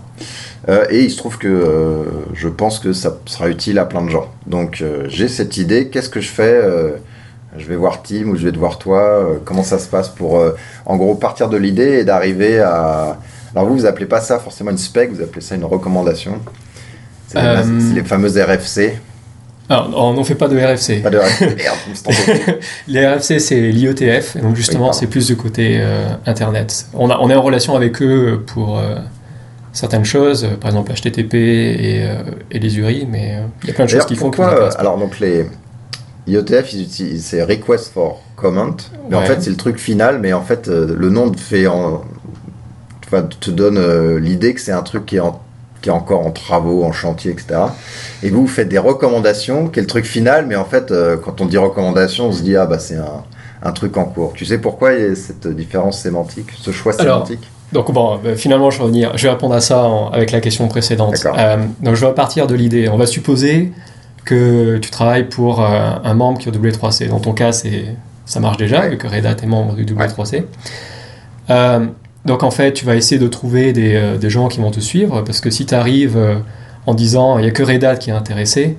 [0.69, 2.05] Euh, et il se trouve que euh,
[2.35, 4.29] je pense que ça sera utile à plein de gens.
[4.47, 5.89] Donc euh, j'ai cette idée.
[5.89, 6.63] Qu'est-ce que je fais
[7.57, 9.41] Je vais voir Tim ou je vais te voir toi.
[9.45, 10.43] comment ça se passe pour
[10.87, 13.19] en gros partir de l'idée et d'arriver à.
[13.55, 16.39] Alors vous, vous appelez pas ça forcément une spec, vous appelez ça une recommandation.
[17.29, 18.99] C'est c'est les fameuses RFC.
[19.73, 21.03] Alors, on n'en fait pas de RFC.
[21.03, 21.57] Pas de RFC.
[21.57, 22.59] Merde.
[22.89, 26.87] Les RFC, c'est l'IETF, et donc justement, c'est plus du côté euh, Internet.
[26.93, 28.97] On, a, on est en relation avec eux pour euh,
[29.73, 33.75] certaines choses, euh, par exemple HTTP et, euh, et les URI, mais il y a
[33.75, 35.47] plein de choses qui font pourquoi, alors donc les
[36.27, 38.77] IETF, ils utilisent c'est request for comment,
[39.09, 42.03] mais en fait c'est le truc final, mais en fait le nom te fait en,
[43.07, 45.41] enfin, te donne l'idée que c'est un truc qui est en
[45.83, 47.61] qui est encore en travaux, en chantier, etc.
[48.23, 51.17] Et vous, vous faites des recommandations, qui est le truc final, mais en fait, euh,
[51.23, 53.25] quand on dit recommandation, on se dit, ah bah c'est un,
[53.63, 54.33] un truc en cours.
[54.35, 57.47] Tu sais pourquoi il y a cette différence sémantique, ce choix Alors, sémantique?
[57.73, 59.13] Donc bon, bah, finalement, je vais revenir.
[59.17, 61.15] Je vais répondre à ça en- avec la question précédente.
[61.39, 62.89] Euh, donc je vais partir de l'idée.
[62.89, 63.73] On va supposer
[64.25, 67.09] que tu travailles pour euh, un membre qui est au W3C.
[67.09, 67.87] Dans ton cas, c'est
[68.25, 70.45] ça marche déjà, vu que Red Hat est membre du W3C.
[71.51, 71.87] Euh,
[72.25, 74.81] donc en fait, tu vas essayer de trouver des, euh, des gens qui vont te
[74.81, 76.37] suivre, parce que si tu arrives euh,
[76.87, 78.77] en disant il n'y a que Red Hat qui est intéressé,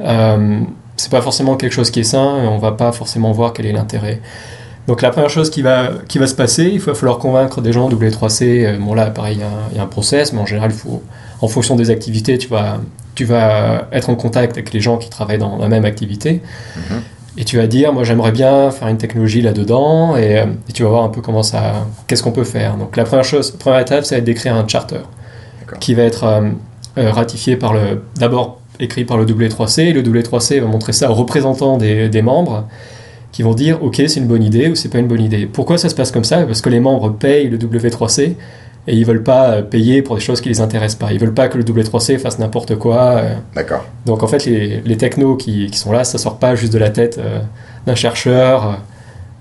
[0.00, 0.60] euh,
[0.96, 3.66] c'est pas forcément quelque chose qui est sain, et on va pas forcément voir quel
[3.66, 4.20] est l'intérêt.
[4.86, 7.72] Donc la première chose qui va, qui va se passer, il va falloir convaincre des
[7.72, 8.64] gens W3C.
[8.64, 9.36] euh, Bon là, pareil,
[9.72, 10.70] il y a un- process, mais en général,
[11.42, 12.78] en fonction des activités, tu vas,
[13.16, 16.40] tu vas être en contact avec les gens qui travaillent dans la même activité.
[16.76, 17.00] Mhm.
[17.38, 20.82] Et tu vas dire, moi j'aimerais bien faire une technologie là-dedans, et, euh, et tu
[20.84, 22.76] vas voir un peu comment ça, qu'est-ce qu'on peut faire.
[22.76, 25.00] Donc la première chose, la première étape, ça va être d'écrire un charter,
[25.80, 26.48] qui va être euh,
[26.98, 31.10] euh, ratifié par le, d'abord écrit par le W3C, et le W3C va montrer ça
[31.10, 32.66] aux représentants des, des membres,
[33.32, 35.44] qui vont dire, ok, c'est une bonne idée ou c'est pas une bonne idée.
[35.44, 36.44] Pourquoi ça se passe comme ça?
[36.44, 38.34] Parce que les membres payent le W3C,
[38.88, 41.12] et ils veulent pas euh, payer pour des choses qui les intéressent pas.
[41.12, 43.16] Ils veulent pas que le W3C fasse n'importe quoi.
[43.16, 43.84] euh, D'accord.
[44.04, 46.78] donc en fait, les, les technos qui, qui sont là, ça sort pas juste de
[46.78, 47.40] la tête euh,
[47.86, 48.80] d'un chercheur.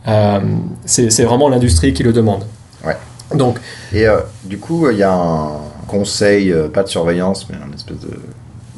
[0.07, 0.39] euh,
[0.85, 2.43] c'est vraiment l'industrie qui le demande.
[2.85, 2.95] Ouais.
[3.35, 3.57] Donc,
[3.93, 5.49] Et euh, du coup, il y a un
[5.87, 8.09] conseil, pas de surveillance, mais un espèce de,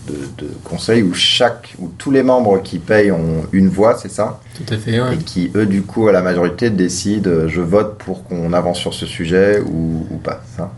[0.08, 4.12] de, de conseil où chaque, où tous les membres qui payent ont une voix, c'est
[4.12, 4.40] ça?
[4.56, 5.00] Tout à fait.
[5.02, 5.16] ouais.
[5.16, 8.80] Et qui, eux, du coup, à la majorité, décident euh, je vote pour qu'on avance
[8.80, 10.72] sur ce sujet ou, ou pas, ça?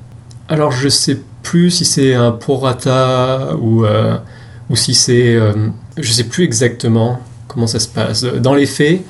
[0.48, 4.18] Alors je sais plus si c'est un prorata ou, euh,
[4.70, 5.36] ou si c'est...
[5.36, 5.54] euh,
[5.98, 8.24] je sais plus exactement comment ça se passe.
[8.24, 9.02] Dans les faits,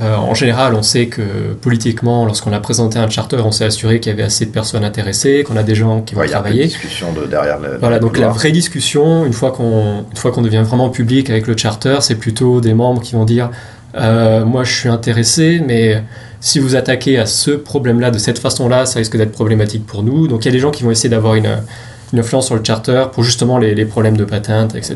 [0.00, 1.22] euh, en général, on sait que
[1.60, 4.84] politiquement, lorsqu'on a présenté un charter, on s'est assuré qu'il y avait assez de personnes
[4.84, 6.64] intéressées, qu'on a des gens qui vont Ouais, Il y a travailler.
[6.66, 7.78] discussion de derrière le.
[7.80, 12.14] Voilà, donc la vraie discussion, une fois qu'on devient vraiment public avec le charter, c'est
[12.14, 13.50] plutôt des membres qui vont dire
[13.96, 16.02] euh, moi je suis intéressé, mais
[16.40, 20.28] si vous attaquez à ce problème-là de cette façon-là, ça risque d'être problématique pour nous.
[20.28, 21.48] Donc il y a des gens qui vont essayer d'avoir une,
[22.12, 24.94] une influence sur le charter pour justement les, les problèmes de patente, etc.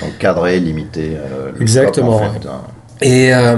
[0.00, 1.16] Donc cadrer, limiter.
[1.16, 2.60] euh, le Exactement, scope, en fait, hein.
[3.00, 3.56] Et, euh,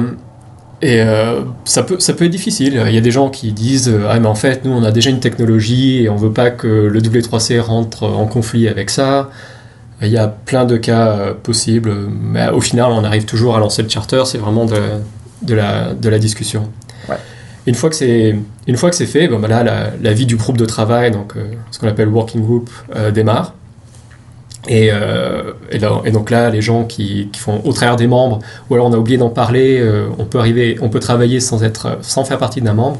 [0.80, 2.82] Et euh, ça, peut, ça peut être difficile.
[2.86, 5.10] Il y a des gens qui disent Ah, mais en fait, nous, on a déjà
[5.10, 9.30] une technologie et on veut pas que le W3C rentre en conflit avec ça.
[10.00, 13.82] Il y a plein de cas possibles, mais au final, on arrive toujours à lancer
[13.82, 14.22] le charter.
[14.26, 14.80] C'est vraiment de,
[15.42, 16.70] de, la, de la discussion.
[17.08, 17.16] Ouais.
[17.66, 18.36] Une fois que c'est
[18.68, 21.10] une fois que c'est fait, bon, ben là, la, la, vie du groupe de travail,
[21.10, 21.34] donc
[21.72, 22.70] ce qu'on appelle working group,
[23.12, 23.54] démarre.
[24.68, 28.06] Et, euh, et, là, et, donc là, les gens qui, qui, font au travers des
[28.06, 31.40] membres, ou alors on a oublié d'en parler, euh, on peut arriver, on peut travailler
[31.40, 32.98] sans être, sans faire partie d'un membre,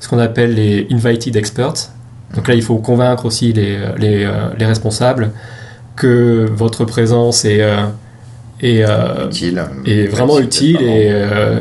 [0.00, 1.90] ce qu'on appelle les invited experts.
[2.34, 5.30] Donc là, il faut convaincre aussi les, les, euh, les responsables
[5.96, 7.60] que votre présence est,
[8.62, 8.84] est,
[9.26, 11.12] utile, est vraiment utile et,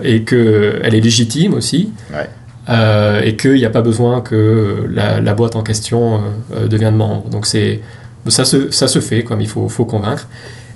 [0.03, 1.91] et qu'elle est légitime aussi.
[2.13, 2.29] Ouais.
[2.69, 6.21] Euh, et qu'il n'y a pas besoin que la, la boîte en question
[6.53, 7.27] euh, devienne membre.
[7.29, 7.79] Donc c'est
[8.27, 10.27] ça se, ça se fait, comme il faut, faut convaincre.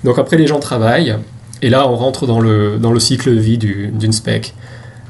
[0.02, 1.16] Donc après, les gens travaillent,
[1.62, 4.54] et là, on rentre dans le, dans le cycle de vie d'une spec.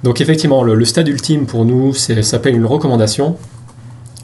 [0.02, 3.36] Donc effectivement, le, le, stade ultime pour nous, ça s'appelle une recommandation,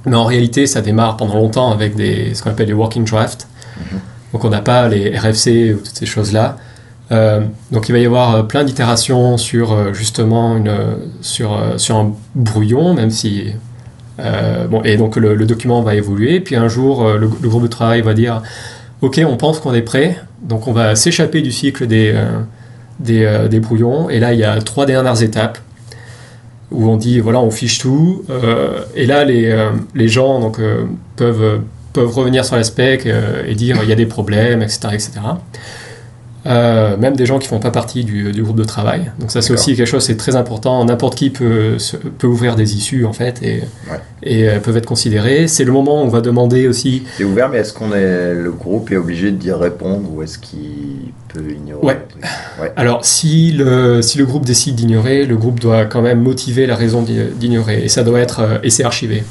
[0.06, 3.46] mais en réalité, ça démarre pendant longtemps avec des, ce qu'on appelle les working drafts.
[3.46, 3.98] Mm -hmm.
[4.32, 6.56] Donc on n'a pas les RFC ou toutes ces choses-là.
[7.12, 7.40] Euh,
[7.72, 10.72] donc il va y avoir plein d'itérations sur justement une,
[11.20, 13.30] sur, sur un brouillon, même si
[14.20, 17.68] euh, bon, et donc le, document va évoluer, puis un jour euh, le, groupe de
[17.68, 18.42] travail va dire
[19.02, 22.14] Ok, on pense qu'on est prêt, donc on va s'échapper du cycle des,
[23.08, 25.58] euh, des, brouillons, et là il y a trois dernières étapes
[26.70, 28.24] où on dit voilà, on fiche tout,
[28.94, 30.60] et là les, les gens donc,
[31.16, 31.60] peuvent,
[31.92, 33.08] peuvent revenir sur la spec
[33.46, 34.88] et dire il y a des problèmes, etc.
[34.92, 35.10] etc.
[36.46, 39.12] Euh, même des gens qui font pas partie du, du groupe de travail.
[39.18, 40.82] Donc ça c'est aussi quelque chose c'est très important.
[40.86, 41.76] N'importe qui peut,
[42.18, 44.00] peut ouvrir des issues en fait et, ouais.
[44.22, 45.48] et euh, peuvent être considérés.
[45.48, 47.02] C'est le moment où on va demander aussi.
[47.18, 51.12] C'est ouvert, mais est-ce qu'on est le groupe est obligé dire répondre ou est-ce qu'il
[51.28, 51.98] peut ignorer ouais.
[52.62, 52.72] ouais.
[52.74, 56.74] Alors si le si le groupe décide d'ignorer, le groupe doit quand même motiver la
[56.74, 59.24] raison d'ignorer et ça doit être euh, et c'est archivé.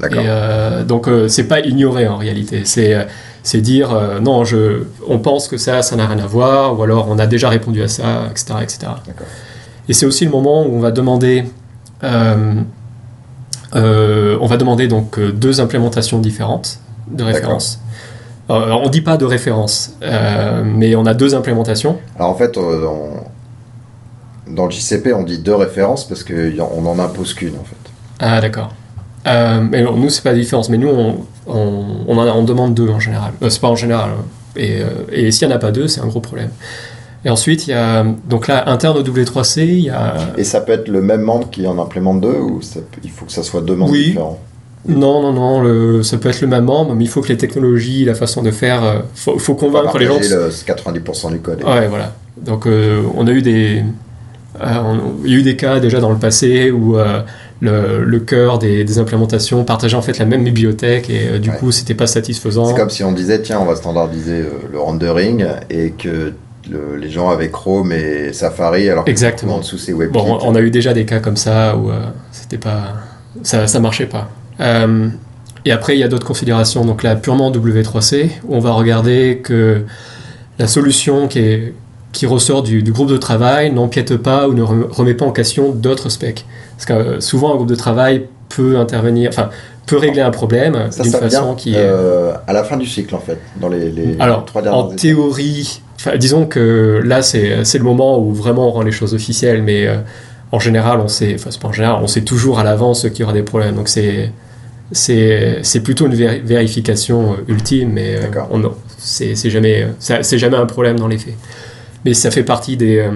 [0.00, 0.22] D'accord.
[0.24, 2.62] Euh, donc c'est pas ignorer en réalité.
[2.64, 3.06] C'est
[3.42, 6.82] c'est dire euh, non, je, on pense que ça, ça n'a rien à voir, ou
[6.82, 8.54] alors on a déjà répondu à ça, etc.
[8.62, 8.78] etc.
[9.88, 11.44] Et c'est aussi le moment où on va demander,
[12.04, 12.54] euh,
[13.74, 16.78] euh, on va demander donc deux implémentations différentes
[17.10, 17.80] de référence.
[18.48, 19.96] Alors, on ne dit pas de référence,
[20.64, 21.98] mais on a deux implémentations.
[22.16, 23.10] Alors en fait, on,
[24.48, 27.76] dans le JCP, on dit deux références parce qu'on n'en impose qu'une en fait.
[28.18, 28.70] Ah d'accord.
[29.26, 30.68] Euh, mais bon, nous, c'est pas la différence.
[30.68, 33.32] Mais nous, on, on, on, en on demande deux en général.
[33.42, 34.10] Euh, c'est pas en général.
[34.56, 36.50] Et, euh, et s'il n'y en a pas deux, c'est un gros problème.
[37.24, 38.04] Et ensuite, il y a.
[38.28, 40.14] Donc là, interne au W3C, il y a.
[40.38, 43.26] Et ça peut être le même membre qui en implémente deux ou ça il faut
[43.26, 44.06] que ça soit deux membres oui.
[44.06, 44.40] différents?
[44.88, 47.36] Non, non, non, le, ça peut être le même membre, mais il faut que les
[47.36, 50.18] technologies, la façon de faire, il faut, faut, convaincre les gens.
[50.18, 51.62] Le 90% du code.
[51.62, 52.14] Ouais, voilà.
[52.38, 53.84] Donc, euh, on a eu des,
[54.62, 57.22] euh, on, il y a eu des cas déjà dans le passé où euh,
[57.60, 61.50] le, le cœur des, des, implémentations partageait en fait la même bibliothèque et euh, du
[61.50, 61.56] ouais.
[61.56, 62.64] coup c'était pas satisfaisant.
[62.66, 66.32] C'est comme si on disait tiens on va standardiser le rendering et que
[66.70, 69.56] le, les gens avaient Chrome et Safari alors que Exactement.
[69.56, 70.12] en dessous c'est WebKit.
[70.12, 71.90] Bon, on a eu déjà des cas comme ça où
[72.32, 72.94] c'était pas
[73.42, 74.30] ça, ça marchait pas.
[75.64, 79.40] et après il y a d'autres considérations donc là purement W3C où on va regarder
[79.42, 79.84] que
[80.58, 81.74] la solution qui est
[82.12, 85.70] qui ressort du, du, groupe de travail n'empiète pas ou ne remet pas en question
[85.70, 86.44] d'autres specs.
[86.76, 89.50] Parce que euh, souvent, un groupe de travail peut intervenir, enfin,
[89.86, 93.38] peut régler un problème d'une façon qui euh, à la fin du cycle, en fait,
[93.60, 94.98] dans les, les Alors, trois en étapes.
[94.98, 95.82] théorie,
[96.16, 99.98] disons que là, c'est le moment où vraiment on rend les choses officielles, mais euh,
[100.52, 103.20] en général, on sait, enfin, c'est pas en général, on sait toujours à l'avance qu'il
[103.20, 103.76] y aura des problèmes.
[103.76, 104.32] Donc, c'est
[104.92, 108.18] c'est plutôt une vér vérification ultime, mais
[108.50, 108.60] on,
[108.98, 111.36] c'est jamais, c'est jamais un problème dans les faits
[112.04, 113.10] mais ça fait partie des, euh,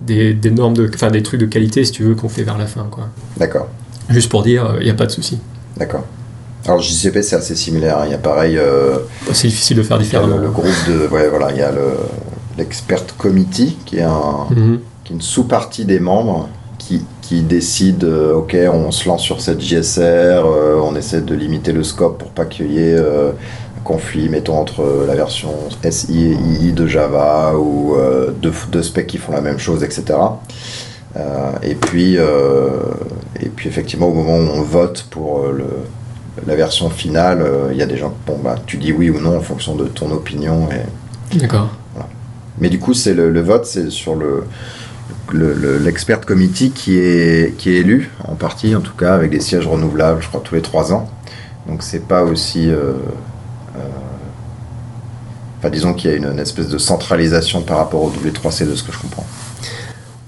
[0.00, 2.58] des, des, normes de enfin des trucs de qualité si tu veux qu'on fait vers
[2.58, 3.08] la fin quoi.
[3.36, 3.68] D'accord.
[4.10, 5.38] Juste pour dire il euh, n'y a pas de souci.
[5.76, 6.04] D'accord.
[6.64, 8.98] Alors JCP c'est assez similaire il y a pareil euh,
[9.32, 11.70] c'est difficile de faire différemment le, le, groupe de ouais voilà il y a
[12.58, 14.78] l'expert committee qui est un mm -hmm.
[15.04, 16.48] qui est une sous-partie des membres
[16.78, 21.34] qui, qui décide euh, ok on se lance sur cette JSR euh, on essaie de
[21.34, 22.98] limiter le scope pour pas qu'il y ait
[23.86, 25.52] conflit, mettons, entre la version
[25.88, 29.84] SI et II de Java ou euh, deux, deux, specs qui font la même chose,
[29.84, 30.18] etc.
[31.16, 32.68] Euh, et, puis, euh,
[33.40, 35.68] et puis, effectivement, au moment où on vote pour le,
[36.46, 39.38] la version finale, il y a des gens, bon, bah, tu dis oui ou non
[39.38, 40.68] en fonction de ton opinion.
[41.34, 41.68] D'accord.
[41.94, 42.08] Voilà.
[42.58, 44.44] Mais du coup, c'est le, le, vote, c'est sur le
[45.32, 49.40] l'expert le, committee qui est, qui est élu, en partie en tout cas, avec des
[49.40, 51.08] sièges renouvelables, je crois, tous les trois ans.
[51.68, 52.92] Donc c'est pas aussi euh,
[55.58, 58.74] Enfin, disons qu'il y a une, une, espèce de centralisation par rapport au W3C de
[58.74, 59.24] ce que je comprends.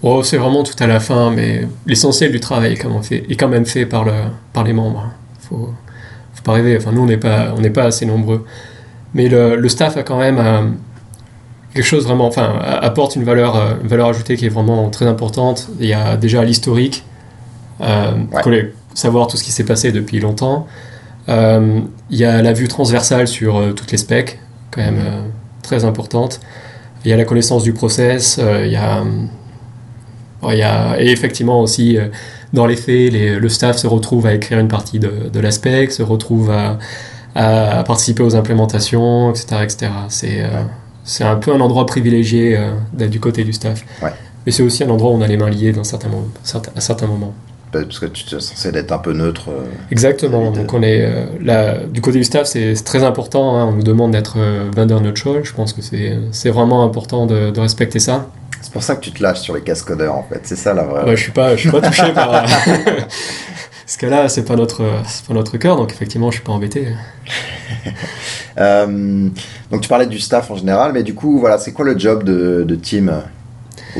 [0.02, 3.24] Oh, c'est vraiment tout à la fin, mais l'essentiel du travail est quand même fait,
[3.28, 4.12] est quand même fait par, le,
[4.52, 5.10] par les membres.
[5.40, 5.70] Faut,
[6.34, 6.76] faut pas rêver.
[6.76, 8.44] Enfin, nous, on n'est pas, on pas assez nombreux.
[9.14, 10.62] Mais le, le staff a quand même euh,
[11.74, 15.06] quelque chose vraiment, enfin, apporte une valeur, euh, une valeur ajoutée qui est vraiment très
[15.06, 15.68] importante.
[15.80, 17.04] Il y a déjà l'historique,
[17.80, 18.72] euh, Ouais.
[18.94, 20.66] savoir tout ce qui s'est passé depuis longtemps.
[21.28, 24.38] Euh, il y a la vue transversale sur euh, toutes les specs,
[24.70, 25.20] quand même euh,
[25.62, 26.40] très importante.
[27.04, 29.04] Il y a la connaissance du process, il y a,
[30.42, 31.96] bon, il y a et effectivement aussi
[32.52, 35.50] dans les faits, les- le staff se retrouve à écrire une partie de, de la
[35.50, 36.78] spec, se retrouve à,
[37.34, 39.46] à- à participer aux implémentations, etc.
[39.62, 39.92] etc.
[40.08, 40.48] C'est euh,
[41.04, 43.84] c'est un peu un endroit privilégié euh, d'être du côté du staff.
[44.02, 44.10] Ouais.
[44.44, 46.72] Mais c'est aussi un endroit où on a les mains liées dans certains, moments- certains-
[46.76, 47.32] à certains moments.
[47.70, 49.50] Parce que tu es censé être un peu neutre.
[49.50, 50.50] euh, Exactement.
[50.50, 53.56] Donc on est euh, là du côté du staff, c'est très important.
[53.58, 53.66] hein.
[53.66, 55.44] On nous demande d'être euh, vendor neutral.
[55.44, 58.26] Je pense que c'est vraiment important de, de respecter ça.
[58.62, 60.40] C'est pour ça que tu te lâches sur les cascodeurs, en fait.
[60.44, 61.04] C'est ça la vraie.
[61.04, 62.30] Ouais, je suis pas, je suis pas touché par.
[63.88, 64.82] Parce que là, c'est pas notre,
[65.26, 66.88] pas notre cœur, donc effectivement, je suis pas embêté.
[68.58, 69.28] Euh,
[69.70, 72.24] donc tu parlais du staff en général, mais du coup, voilà, c'est quoi le job
[72.24, 73.20] de, de Tim euh,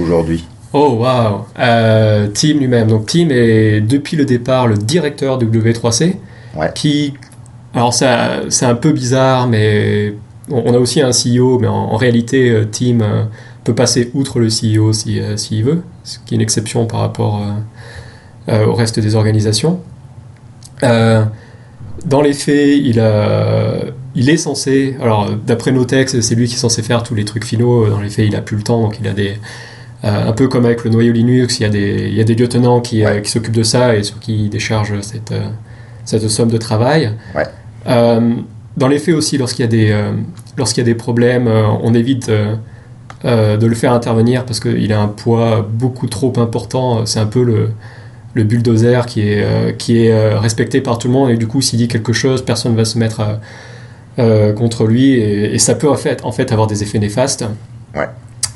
[0.03, 0.45] aujourd'hui?
[0.73, 2.89] Oh waouh Tim lui-même.
[2.89, 6.17] Donc Tim est depuis le départ le directeur W3C.
[6.57, 6.71] Ouais.
[6.75, 7.15] Qui,
[7.75, 10.15] alors ça, c'est un peu bizarre, mais
[10.51, 13.25] on, a aussi un CEO, mais en, en réalité, euh, Tim euh,
[13.65, 17.01] peut passer outre le CEO si, euh, s'il veut, ce qui est une exception par
[17.01, 17.43] rapport
[18.49, 19.81] euh, au reste des organisations.
[20.83, 21.25] Euh,
[22.07, 23.81] dans les faits, il, a,
[24.15, 27.25] il est censé, alors d'après nos textes, c'est lui qui est censé faire tous les
[27.25, 27.89] trucs finaux.
[27.89, 29.35] Dans les faits, il a plus le temps, donc il a des,
[30.03, 32.35] un peu comme avec le noyau Linux, il y a des, il y a des
[32.35, 33.23] lieutenants qui, euh, Ouais.
[33.23, 35.49] qui s'occupent de ça et sur qui déchargent cette, euh,
[36.05, 37.13] cette somme de travail.
[37.35, 37.45] Ouais.
[37.89, 38.35] Euh,
[38.77, 40.13] dans les faits aussi, lorsqu'il y a des, euh,
[40.57, 42.55] lorsqu'il y a des problèmes, euh, on évite euh,
[43.25, 47.05] euh, de le faire intervenir parce qu'il a un poids beaucoup trop important.
[47.05, 47.71] C'est un peu le,
[48.35, 51.49] le bulldozer qui est, euh, qui est euh, respecté par tout le monde et du
[51.49, 53.41] coup, s'il dit quelque chose, personne ne va se mettre à-
[54.21, 57.45] euh, contre lui et, et ça peut en fait, en fait avoir des effets néfastes.
[57.97, 58.07] Ouais.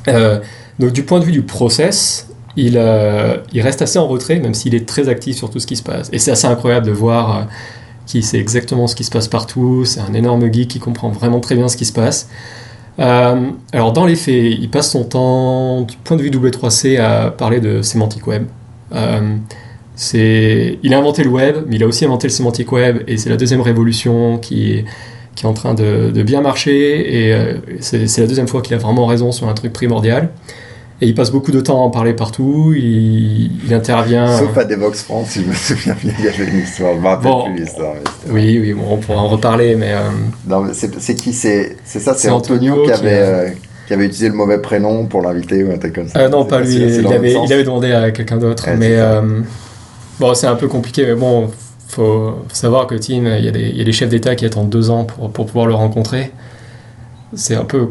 [0.09, 0.41] Euh,
[0.79, 4.55] donc du point de vue du process, il, euh, il reste assez en retrait, même
[4.55, 6.09] s'il est très actif sur tout ce qui se passe.
[6.13, 7.43] Et c'est assez incroyable de voir euh,
[8.07, 9.85] qu'il sait exactement ce qui se passe partout.
[9.85, 12.29] C'est un énorme geek qui comprend vraiment très bien ce qui se passe.
[12.99, 17.31] Euh, alors dans les faits, il passe son temps, du point de vue W3C, à
[17.31, 18.45] parler de sémantique web.
[20.13, 23.31] Il a inventé le web, mais il a aussi inventé le sémantique web, et c'est
[23.31, 24.85] la deuxième révolution qui est,
[25.35, 28.75] qui est en train de, de bien marcher, et euh, c'est, la deuxième fois qu'il
[28.75, 30.29] a vraiment raison sur un truc primordial.
[31.01, 34.37] Et il passe beaucoup de temps à en parler partout, il, il intervient...
[34.39, 36.95] Sauf à Devox France, si je me souviens bien, il y avait une histoire.
[36.95, 37.45] Je me rappelle Bon.
[37.47, 37.95] plus l'histoire.
[38.31, 39.95] Oui, oui, bon, on pourra en reparler, mais...
[39.95, 40.11] euh,
[40.47, 43.49] Non, c'est qui C'est ça, c'est Antonio, Antonio qui, avait, euh,
[43.89, 46.21] qui avait utilisé le mauvais prénom pour l'inviter ou un truc comme ça.
[46.21, 46.77] Euh, non, pas lui.
[46.77, 47.49] Il avait, sens.
[47.49, 48.69] il avait demandé à quelqu'un d'autre.
[48.69, 49.41] Ouais, mais euh,
[50.21, 51.05] bon, c'est un peu compliqué.
[51.05, 51.51] Mais bon,
[51.95, 54.35] faut, faut savoir que Tim, il y, a des, il y a des chefs d'État
[54.35, 56.33] qui attendent deux ans pour, pour pouvoir le rencontrer.
[57.35, 57.89] C'est un peu.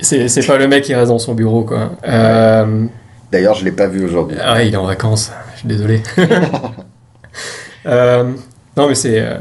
[0.00, 1.92] C'est pas le mec qui reste dans son bureau, quoi.
[2.06, 2.84] Euh,
[3.32, 4.36] D'ailleurs, je l'ai pas vu aujourd'hui.
[4.44, 5.32] ah, il est en vacances.
[5.54, 6.02] Je suis désolé.
[7.86, 8.32] Euh,
[8.76, 9.20] non, mais c'est.
[9.20, 9.38] euh,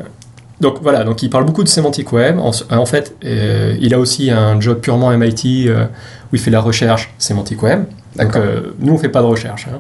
[0.60, 2.38] donc voilà, donc il parle beaucoup de sémantique web.
[2.40, 6.60] En, en fait, euh, il a aussi un job purement MIT où il fait la
[6.60, 7.86] recherche sémantique web.
[8.18, 8.38] Donc
[8.80, 9.68] nous, on fait pas de recherche.
[9.74, 9.80] hein.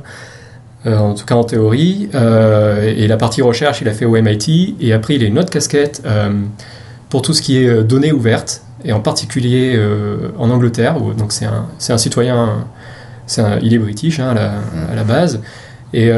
[0.86, 2.10] Euh, en tout cas en théorie.
[2.14, 4.76] Euh, et la partie recherche, il a fait au MIT.
[4.82, 6.30] Et après, il a une autre casquette euh,
[7.10, 8.64] pour tout ce qui est données ouvertes.
[8.84, 9.80] Et en particulier
[10.38, 11.02] en Angleterre.
[11.02, 12.66] Où, donc c'est un, un citoyen.
[13.38, 14.52] un- il est british hein, à, la,
[14.92, 15.40] à la base.
[15.94, 16.12] Et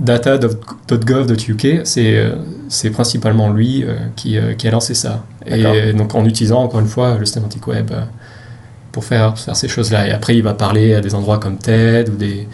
[0.00, 3.84] data.gov.uk, c'est principalement lui
[4.16, 5.24] qui, qui a lancé ça.
[5.46, 7.90] Et donc en utilisant encore une fois le semantic web
[8.90, 10.08] pour faire, faire ces choses-là.
[10.08, 12.46] Et après, il va parler à des endroits comme TED ou des,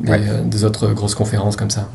[0.00, 0.20] des, Ouais.
[0.28, 1.88] euh, des autres grosses conférences comme ça.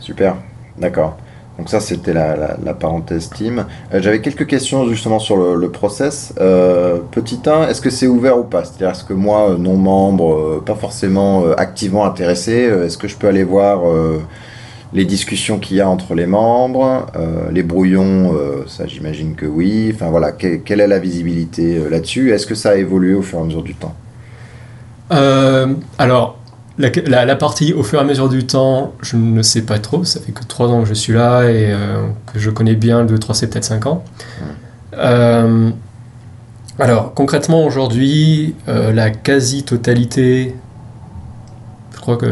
[0.00, 0.36] Super,
[0.78, 1.16] d'accord.
[1.58, 3.66] Donc ça, c'était la, la- la parenthèse team.
[3.92, 6.32] Euh, J'avais quelques questions justement sur le, le process.
[6.40, 8.64] Euh, petit 1, est-ce que c'est ouvert ou pas?
[8.64, 13.28] C'est-à-dire, est-ce que moi, non membre, euh, pas forcément activement intéressé, est-ce que je peux
[13.28, 14.22] aller voir euh,
[14.94, 17.06] les discussions qu'il y a entre les membres,
[17.50, 18.32] les brouillons,
[18.66, 19.90] ça j'imagine que oui.
[19.94, 22.32] Enfin voilà, que- quelle est la visibilité là-dessus?
[22.32, 23.94] Est-ce que ça a évolué au fur et à mesure du temps?
[25.98, 26.38] Alors,
[26.78, 29.78] la, la- la partie au fur et à mesure du temps, je ne sais pas
[29.78, 30.04] trop.
[30.04, 33.02] Ça fait que 3 ans que je suis là et euh, que je connais bien
[33.02, 34.04] le 2-3C, peut-être 5 ans.
[34.96, 35.70] Euh,
[36.78, 40.54] alors, concrètement, aujourd'hui, euh, la quasi-totalité,
[41.94, 42.26] je crois que,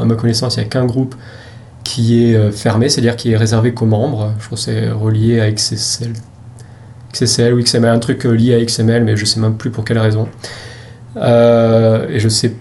[0.00, 1.14] à ma connaissance, il n'y a qu'un groupe
[1.84, 4.32] qui est fermé, c'est-à-dire qui est réservé qu'aux membres.
[4.40, 6.12] Je crois que c'est relié à XSL.
[7.12, 9.98] XSL ou XML, un truc lié à XML, mais je sais même plus pour quelle
[9.98, 10.28] raison.
[11.16, 12.54] Et je sais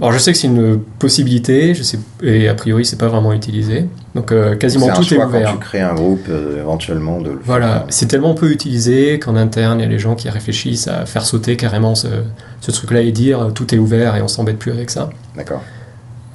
[0.00, 3.32] Alors je sais que c'est une possibilité, je sais, et a priori c'est pas vraiment
[3.34, 3.86] utilisé.
[4.14, 5.46] Donc euh, quasiment C'est un tout choix est ouvert.
[5.48, 9.36] quand tu crées un groupe, euh, éventuellement, de le Voilà, c'est tellement peu utilisé qu'en
[9.36, 12.08] interne, il y a les gens qui réfléchissent à faire sauter carrément ce,
[12.60, 15.10] ce truc-là et dire euh, tout est ouvert et on s'embête plus avec ça.
[15.36, 15.62] D'accord.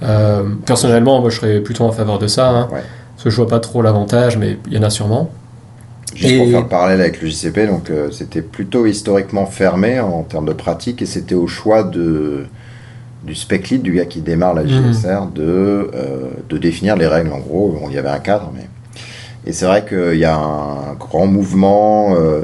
[0.04, 2.82] Euh, personnellement, moi je serais plutôt en faveur de ça, hein, Ouais.
[3.16, 5.32] parce que je vois pas trop l'avantage, mais il y en a sûrement.
[6.14, 10.22] Juste Et- pour faire le parallèle avec le JCP, donc c'était plutôt historiquement fermé en
[10.24, 12.46] termes de pratique et c'était au choix de,
[13.26, 14.94] du spec lead, du gars qui démarre la Mhm.
[14.94, 17.32] JSR, de, euh, de définir les règles.
[17.32, 18.68] En gros, il y avait un cadre, mais.
[19.48, 22.42] Et c'est vrai qu'il y a un grand mouvement, euh,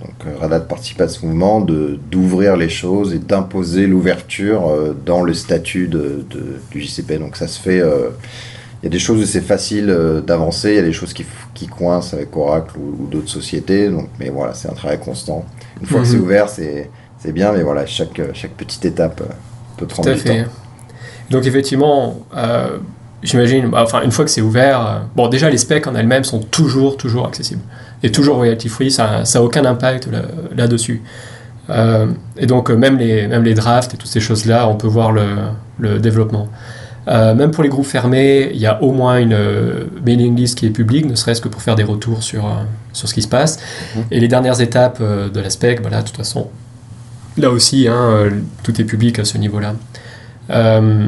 [0.00, 5.22] donc Red Hat participe à ce mouvement, d'ouvrir les choses et d'imposer l'ouverture euh, dans
[5.22, 7.18] le statut de, de- du JCP.
[7.18, 7.80] Donc ça se fait.
[7.80, 8.10] euh,
[8.82, 11.12] il y a des choses où c'est facile euh, d'avancer, il y a des choses
[11.12, 11.24] qui,
[11.54, 15.44] qui coincent avec Oracle ou, ou d'autres sociétés, donc, mais voilà, c'est un travail constant.
[15.80, 16.22] Une fois que c'est Mhm.
[16.22, 19.22] ouvert, c'est c'est bien, mais voilà, chaque, euh, chaque petite étape
[19.82, 20.42] peut Tout prendre à du fait.
[20.44, 20.50] temps.
[21.30, 22.78] Donc effectivement, euh,
[23.22, 26.24] j'imagine, bah, enfin une fois que c'est ouvert, euh, bon déjà les specs en elles-mêmes
[26.24, 27.62] sont toujours, toujours accessibles.
[28.02, 30.22] Et toujours royalty free, ça n'a aucun impact là-
[30.56, 31.02] là-dessus.
[31.70, 32.06] Euh,
[32.36, 35.12] et donc euh, même les, même les drafts et toutes ces choses-là, on peut voir
[35.12, 35.26] le,
[35.78, 36.48] le développement.
[37.08, 40.58] Euh, même pour les groupes fermés, il y a au moins une euh, mailing list
[40.58, 42.50] qui est publique, ne serait-ce que pour faire des retours sur, euh,
[42.92, 43.58] sur ce qui se passe.
[43.96, 44.02] Mhm.
[44.12, 46.48] Et les dernières étapes euh, de la spec, voilà, de toute façon,
[47.36, 48.30] là aussi, hein, euh,
[48.62, 49.74] tout est public à ce niveau-là.
[50.50, 51.06] Euh,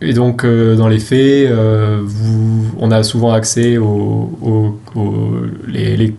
[0.00, 1.18] et donc, euh, dans les faits,
[1.50, 5.34] euh, vous- on a souvent accès aux, aux- aux-
[5.66, 6.16] les, les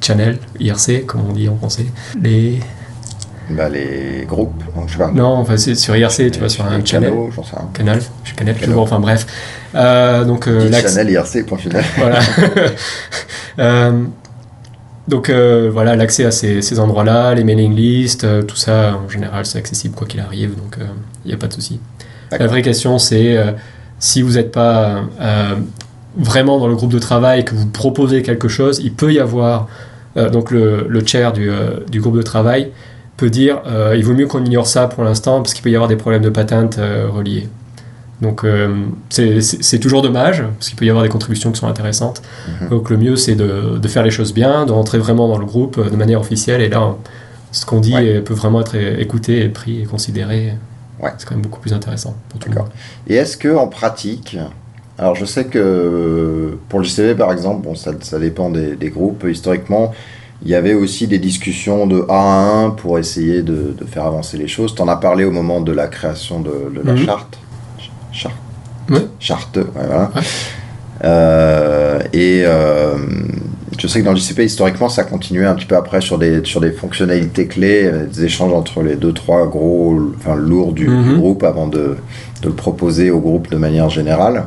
[0.00, 1.86] channels IRC, comme on dit en français.
[2.22, 2.60] Les...
[3.48, 5.10] Bah, les groupes, donc, je sais pas.
[5.12, 7.10] Non, enfin, c'est sur IRC, tu vas sur un channel.
[7.10, 7.68] canaux, j'en sais rien.
[7.72, 8.68] Canal, je canal, Canal.
[8.68, 9.24] toujours, enfin bref.
[10.26, 11.84] Donc, Channel IRC, point final.
[11.96, 12.18] voilà.
[15.06, 18.98] Euh, donc euh, voilà, l'accès à ces, ces endroits-là, les mailing lists, euh, tout ça,
[19.04, 20.78] en général, c'est accessible quoi qu'il arrive, donc
[21.24, 21.80] il n'y a pas de souci.
[22.30, 23.52] La vraie question, c'est euh,
[23.98, 25.54] si vous n'êtes pas euh,
[26.16, 29.68] vraiment dans le groupe de travail, que vous proposez quelque chose, il peut y avoir,
[30.16, 32.72] euh, donc le, le chair du, euh, du groupe de travail
[33.16, 35.74] peut dire, euh, il vaut mieux qu'on ignore ça pour l'instant, parce qu'il peut y
[35.76, 37.48] avoir des problèmes de patente euh, reliés.
[38.22, 38.74] Donc euh,
[39.10, 42.22] c'est- toujours dommage, parce qu'il peut y avoir des contributions qui sont intéressantes.
[42.62, 42.68] Mhm.
[42.70, 45.44] Donc le mieux, c'est de, de faire les choses bien, de rentrer vraiment dans le
[45.44, 46.94] groupe euh, de manière officielle, et là,
[47.52, 48.16] ce qu'on dit Ouais.
[48.16, 50.54] euh, peut vraiment être écouté, et pris et considéré.
[51.02, 51.10] Ouais.
[51.18, 52.68] C'est quand même beaucoup plus intéressant pour tout le monde.
[53.06, 54.38] Et est-ce que en pratique,
[54.98, 58.88] alors je sais que pour le JCP par exemple, bon, ça, ça dépend des, des
[58.88, 59.92] groupes, historiquement,
[60.42, 64.04] il y avait aussi des discussions de 1 à 1 pour essayer de, de faire
[64.04, 64.74] avancer les choses.
[64.74, 67.04] Tu en as parlé au moment de la création de, de la Mhm.
[67.06, 67.38] charte.
[68.16, 68.34] Ch- Charte.
[68.90, 69.06] Ouais.
[69.20, 70.10] Charte, ouais, voilà.
[70.14, 70.22] Ouais.
[71.04, 72.94] Euh, et euh,
[73.78, 76.42] je sais que dans le JCP, historiquement, ça continuait un petit peu après sur des,
[76.44, 80.84] sur des fonctionnalités clés, euh, des échanges entre les deux, trois gros, enfin lourds du,
[80.86, 81.18] du Mhm.
[81.18, 81.96] groupe avant de,
[82.42, 84.46] de le proposer au groupe de manière générale.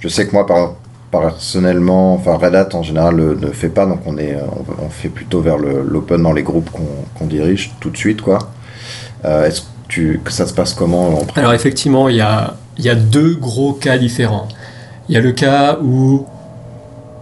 [0.00, 0.74] Je sais que moi, par,
[1.10, 4.88] personnellement, enfin Red Hat en général le- ne fait pas, donc on, est, on, on
[4.90, 8.20] fait plutôt vers le- l'open dans les groupes qu'on dirige tout de suite.
[8.20, 8.38] quoi.
[9.24, 13.34] Euh, Est-ce que ça se passe comment Alors effectivement, il y a, y a deux
[13.34, 14.48] gros cas différents.
[15.08, 16.26] Il y a le cas où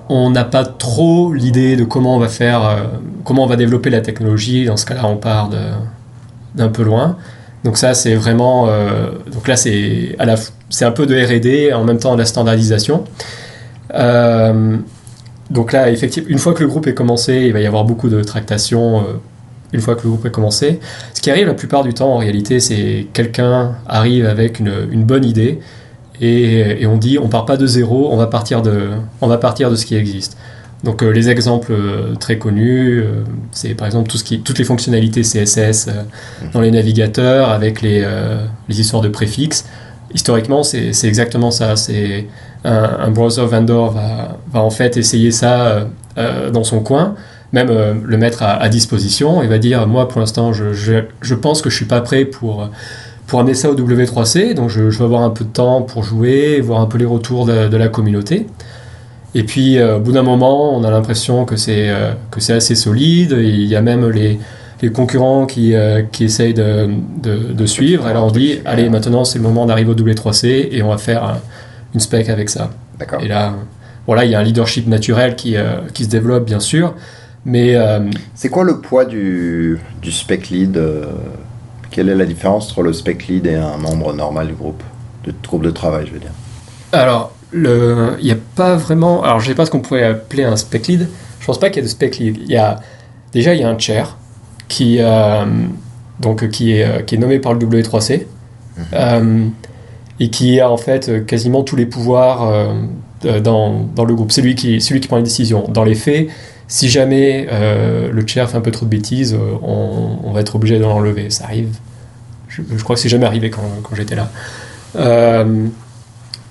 [0.08, 2.84] on n'a pas trop l'idée de comment on va faire, euh,
[3.24, 4.64] comment on va développer la technologie.
[4.64, 5.50] Dans ce cas-là, on part
[6.54, 7.16] d'un peu loin.
[7.64, 10.34] Donc ça, c'est vraiment, euh, donc là, c'est à la,
[10.68, 13.04] c'est un peu de R&D en même temps de la standardisation.
[13.94, 14.76] Euh,
[15.50, 18.08] donc là, effectivement, une fois que le groupe est commencé, il va y avoir beaucoup
[18.08, 19.04] de tractations.
[19.74, 20.80] Une fois que le groupe est commencé,
[21.12, 25.04] ce qui arrive la plupart du temps, en réalité, c'est quelqu'un arrive avec une, une
[25.04, 25.58] bonne idée
[26.20, 29.36] et, et on dit on part pas de zéro, on va partir de, on va
[29.36, 30.38] partir de ce qui existe.
[30.84, 34.58] Donc euh, les exemples euh, très connus, euh, c'est par exemple tout ce qui, toutes
[34.58, 36.02] les fonctionnalités CSS euh,
[36.52, 38.06] dans les navigateurs avec les,
[38.68, 39.64] les histoires de préfixes.
[40.14, 41.74] Historiquement, c'est exactement ça.
[41.74, 42.26] C'est
[42.64, 45.88] un, un browser vendor va, va en fait essayer ça
[46.52, 47.16] dans son coin
[47.54, 50.94] même euh, le mettre à, à disposition et va dire moi pour l'instant je, je,
[51.22, 52.68] je pense que je suis pas prêt pour,
[53.26, 56.02] pour amener ça au W3C donc je, je vais avoir un peu de temps pour
[56.04, 58.46] jouer voir un peu les retours de, de la communauté.
[59.36, 62.74] Et puis euh, au bout d'un moment on a l'impression que c'est euh, c'est assez
[62.74, 63.32] solide.
[63.38, 64.38] Il y a même les,
[64.82, 66.88] les concurrents qui, euh, qui essayent de,
[67.22, 68.06] de, de suivre.
[68.06, 71.24] Alors on dit allez maintenant c'est le moment d'arriver au W3C et on va faire
[71.24, 71.40] un-
[71.94, 72.70] une spec avec ça.
[73.22, 73.54] Et là
[74.06, 75.56] voilà il y a un leadership naturel qui,
[75.94, 76.94] qui se développe bien sûr
[77.44, 78.00] mais euh,
[78.34, 81.06] C'est quoi le poids du, du spec lead euh,
[81.90, 84.82] Quelle est la différence entre le spec lead et un membre normal du groupe
[85.24, 86.32] De groupe de travail, je veux dire?
[86.92, 89.22] alors, il n'y a pas vraiment.
[89.24, 91.08] Alors, je sais pas ce qu'on pourrait appeler un spec lead.
[91.40, 92.36] Je pense pas qu'il y ait de spec lead.
[92.38, 92.80] Il y a
[93.32, 94.16] déjà il y a un chair
[94.68, 95.44] qui euh,
[96.20, 98.26] donc qui est qui est nommé par le W3C
[98.92, 99.46] euh,
[100.20, 104.32] et qui a en fait quasiment tous les pouvoirs euh, dans, dans, le groupe.
[104.32, 105.66] C'est lui, qui, celui qui prend les décisions.
[105.68, 106.28] Dans les faits,
[106.68, 110.56] si jamais euh, le chair fait un peu trop de bêtises, on, on va être
[110.56, 111.30] obligé de l'enlever.
[111.30, 111.76] Ça arrive.
[112.48, 114.30] Je, je crois que c'est jamais arrivé quand, quand j'étais là.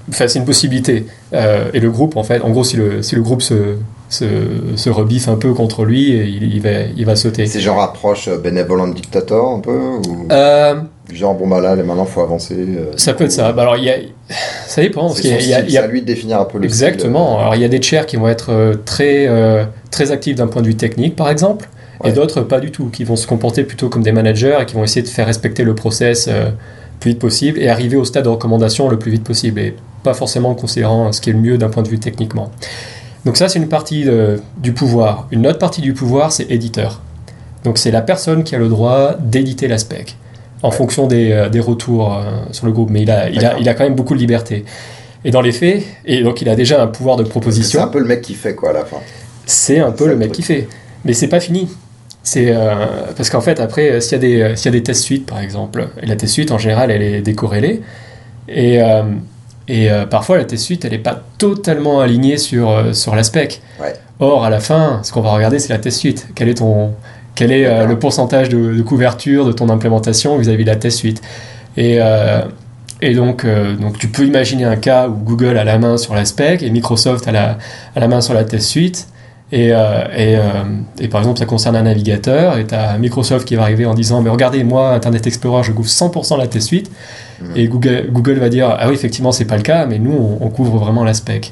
[0.09, 1.05] Enfin, c'est une possibilité.
[1.31, 3.77] et le groupe, en fait, en gros, si le, si le groupe se,
[4.09, 4.25] se,
[4.75, 7.45] se, rebiffe un peu contre lui il, il va, il va sauter.
[7.45, 10.27] C'est genre approche bénévolent dictateur un peu ou...
[11.11, 12.55] euh, Genre, bon bah là, maintenant, faut avancer.
[12.57, 13.51] Euh, ça peut être ça.
[13.51, 13.95] Bah, alors, il y a...
[14.67, 15.07] ça dépend.
[15.07, 17.27] Parce y a, il y a- à lui de définir un peu le Exactement.
[17.33, 17.39] style.
[17.41, 20.47] Alors, il y a des chairs qui vont être euh, très, euh, très actifs d'un
[20.47, 21.67] point de vue technique, par exemple,
[22.03, 22.09] Ouais.
[22.09, 24.73] et d'autres pas du tout, qui vont se comporter plutôt comme des managers et qui
[24.75, 28.03] vont essayer de faire respecter le process euh, le plus vite possible et arriver au
[28.05, 31.33] stade de recommandation le plus vite possible, et pas forcément en considérant ce qui est
[31.33, 32.49] le mieux d'un point de vue techniquement.
[33.25, 35.27] Donc ça, c'est une partie de- du pouvoir.
[35.31, 37.01] Une autre partie du pouvoir, c'est éditeur.
[37.63, 40.17] Donc c'est la personne qui a le droit d'éditer la spec
[40.63, 40.75] en Ouais.
[40.75, 43.69] fonction des, euh, des retours euh, sur le groupe, mais il a, il, a, il
[43.69, 44.65] a quand même beaucoup de liberté.
[45.25, 47.87] Et dans les faits, et donc il a déjà un pouvoir de C'est proposition, un
[47.87, 48.97] peu le mec qui fait quoi à la fin.
[49.45, 50.35] c'est un peu c'est le mec truc.
[50.37, 50.67] qui fait.
[51.05, 51.69] Mais c'est pas fini.
[52.23, 52.73] C'est euh,
[53.15, 54.17] parce qu'en fait après s'il y a
[54.49, 56.89] des s'il y a des tests suites par exemple et la test suite en général
[56.89, 57.81] elle est décorrélée
[58.47, 59.03] et euh,
[59.67, 63.61] et euh, parfois la test suite elle est pas totalement alignée sur sur la spec.
[63.81, 63.93] Ouais.
[64.19, 66.27] Or à la fin ce qu'on va regarder c'est la test suite.
[66.35, 66.93] Quel est ton
[67.35, 70.97] quel est euh, le pourcentage de, de couverture de ton implémentation vis-à-vis de la test
[70.97, 71.21] suite
[71.77, 72.41] et euh,
[73.01, 76.15] et donc, euh, donc tu peux imaginer un cas où Google a la main sur
[76.15, 77.57] la spec et Microsoft a la,
[77.95, 79.07] a la main sur la test suite.
[79.51, 79.71] Et,
[80.17, 80.37] et,
[80.99, 83.93] et par exemple, ça concerne un navigateur, et tu as Microsoft qui va arriver en
[83.93, 86.89] disant Mais regardez, moi, Internet Explorer, je couvre 100% la test suite.
[87.39, 87.51] Mhm.
[87.55, 90.43] Et Google, Google va dire Ah oui, effectivement, c'est pas le cas, mais nous, on,
[90.43, 91.51] on couvre vraiment la spec.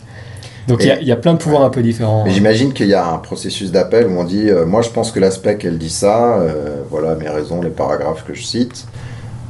[0.68, 2.24] Donc il y, a- il y a plein de pouvoirs un peu différents.
[2.26, 5.12] Mais j'imagine qu'il y a un processus d'appel où on dit euh, Moi, je pense
[5.12, 6.36] que la spec, elle dit ça.
[6.40, 8.86] euh, voilà mes raisons, les paragraphes que je cite.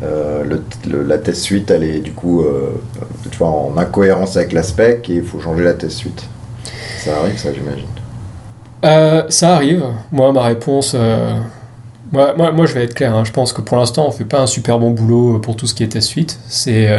[0.03, 2.43] Euh, le, le- la test suite, elle est du coup
[3.29, 6.23] tu vois, en incohérence avec la spec et il faut changer la test suite.
[7.03, 7.85] Ça arrive, ça, j'imagine.
[9.29, 9.83] Ça arrive.
[10.11, 10.95] Moi, ma réponse.
[12.11, 13.15] Moi, moi, moi, je vais être clair.
[13.15, 13.23] hein.
[13.25, 15.73] Je pense que pour l'instant, on fait pas un super bon boulot pour tout ce
[15.73, 16.39] qui était suite.
[16.47, 16.89] C'est,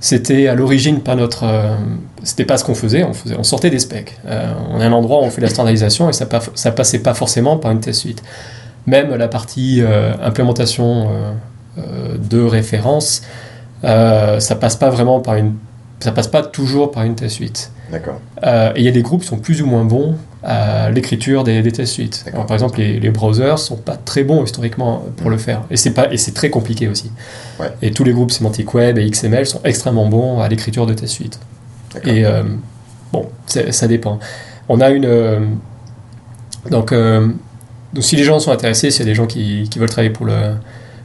[0.00, 1.44] c'était à l'origine pas notre.
[1.44, 1.74] euh,
[2.22, 3.04] C'était pas ce qu'on faisait.
[3.04, 4.18] On faisait, on sortait des specs.
[4.26, 7.14] Euh, on a un endroit où on fait la standardisation et ça, ça passait pas
[7.14, 8.22] forcément par une test suite.
[8.86, 11.08] Même la partie euh, implémentation
[11.78, 13.22] euh, de référence,
[13.82, 15.54] ça passe pas vraiment par une.
[16.00, 17.70] Ça passe pas toujours par une test suite.
[17.90, 18.20] D'accord.
[18.44, 21.62] Et il y a des groupes qui sont plus ou moins bons à l'écriture des,
[21.62, 22.24] des test suites.
[22.32, 25.62] Alors, par exemple, les, les browsers sont pas très bons historiquement pour le faire.
[25.70, 27.10] Et c'est pas et c'est très compliqué aussi.
[27.58, 27.70] Ouais.
[27.82, 31.12] Et tous les groupes Semantic Web et XML sont extrêmement bons à l'écriture de test
[31.12, 31.40] suites.
[32.04, 32.42] Et euh,
[33.12, 34.20] bon, ça dépend.
[34.68, 35.40] On a une euh,
[36.70, 37.28] donc, euh,
[37.92, 40.12] donc si les gens sont intéressés, s'il y a des gens qui, qui veulent travailler
[40.12, 40.54] pour le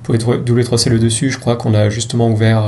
[0.04, 2.64] pour les W3C le dessus, je crois qu'on a justement ouvert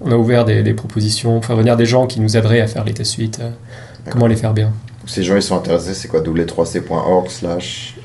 [0.00, 2.66] on a ouvert des, des propositions pour faire venir des gens qui nous aideraient à
[2.66, 3.40] faire les test suites.
[4.10, 4.72] comment les faire bien.
[5.10, 7.96] Ces gens, ils sont intéressés, c'est quoi w3c.org slash?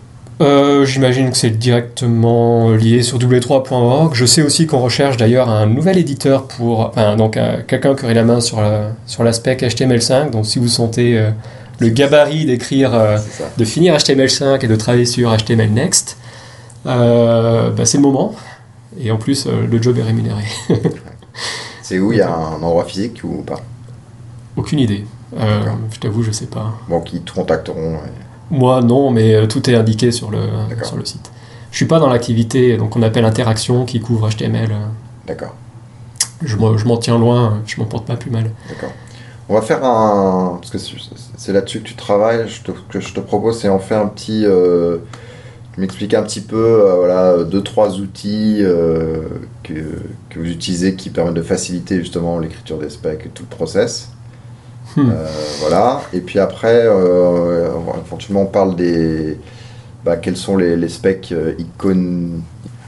[0.41, 4.16] Euh, J'imagine que c'est directement lié sur w3.org.
[4.16, 8.06] Je sais aussi qu'on recherche d'ailleurs un nouvel éditeur pour, enfin, donc euh, quelqu'un qui
[8.06, 10.32] aurait la main sur la, sur l'aspect HTML5.
[10.32, 11.30] Donc si vous sentez euh,
[11.78, 13.18] le gabarit d'écrire, euh,
[13.58, 16.18] de finir HTML5 et de travailler sur HTML Next,
[16.88, 18.34] euh, bah, c'est le moment.
[18.99, 20.43] Et en plus, euh, le job est rémunéré.
[21.84, 22.12] C'est où?
[22.12, 23.62] Il y a un endroit physique ou pas?
[24.58, 25.06] Aucune idée.
[25.38, 25.64] Euh,
[25.94, 26.74] je t'avoue, je sais pas.
[26.88, 27.98] Bon, qui te contacteront.
[28.52, 30.40] Moi, non, mais euh, tout est indiqué sur le,
[30.84, 31.32] sur le site.
[31.72, 34.70] Je suis pas dans l'activité, donc on appelle interaction qui couvre HTML.
[35.28, 35.56] D'accord.
[36.42, 38.52] Je m'en tiens loin, je m'en porte pas plus mal.
[38.70, 38.92] D'accord.
[39.50, 40.58] On va faire un.
[40.62, 42.48] Parce que c'est- là-dessus que tu travailles.
[42.48, 44.44] Je te, que je te propose, c'est en faire un petit.
[44.46, 44.98] Euh,
[45.78, 46.56] m'expliquer un petit peu,
[46.86, 49.24] euh, voilà, deux, trois outils euh,
[49.64, 49.74] que,
[50.30, 54.10] que vous utilisez qui permettent de faciliter justement l'écriture des specs et tout le process.
[54.96, 55.10] Hmm.
[55.12, 55.28] Euh,
[55.60, 56.02] voilà.
[56.14, 57.70] Et puis après, euh,
[58.06, 59.38] éventuellement, on parle des.
[60.04, 62.39] Bah, quels sont les, les specs euh, icon-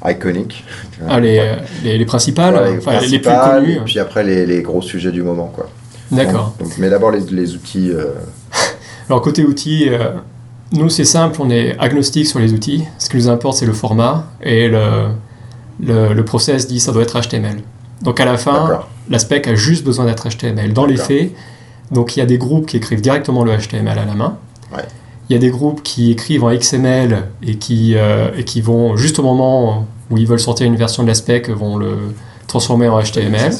[0.07, 0.63] iconiques
[1.09, 3.73] Ah, les, euh, les, les principales, Voilà, les, enfin, les plus connues.
[3.77, 5.67] Et puis après, les, gros sujets du moment, quoi.
[6.11, 6.53] D'accord.
[6.77, 7.89] Mais d'abord les, outils.
[7.91, 8.13] euh,
[9.09, 10.11] Alors côté outils, euh,
[10.71, 12.85] nous c'est simple, on est agnostique sur les outils.
[12.99, 15.07] Ce qui nous importe c'est le format et le,
[15.83, 17.57] le, le process dit ça doit être HTML.
[18.03, 18.89] Donc à la fin, D'accord.
[19.09, 20.71] la spec a juste besoin d'être HTML.
[20.71, 21.31] Dans les faits,
[21.91, 24.37] donc il y a des groupes qui écrivent directement le HTML à la main.
[24.73, 24.83] Ouais.
[25.29, 28.95] Il y a des groupes qui écrivent en XML et qui, euh, et qui vont,
[28.95, 31.97] juste au moment où ils veulent sortir une version de la spec, vont le
[32.47, 33.51] transformer en HTML.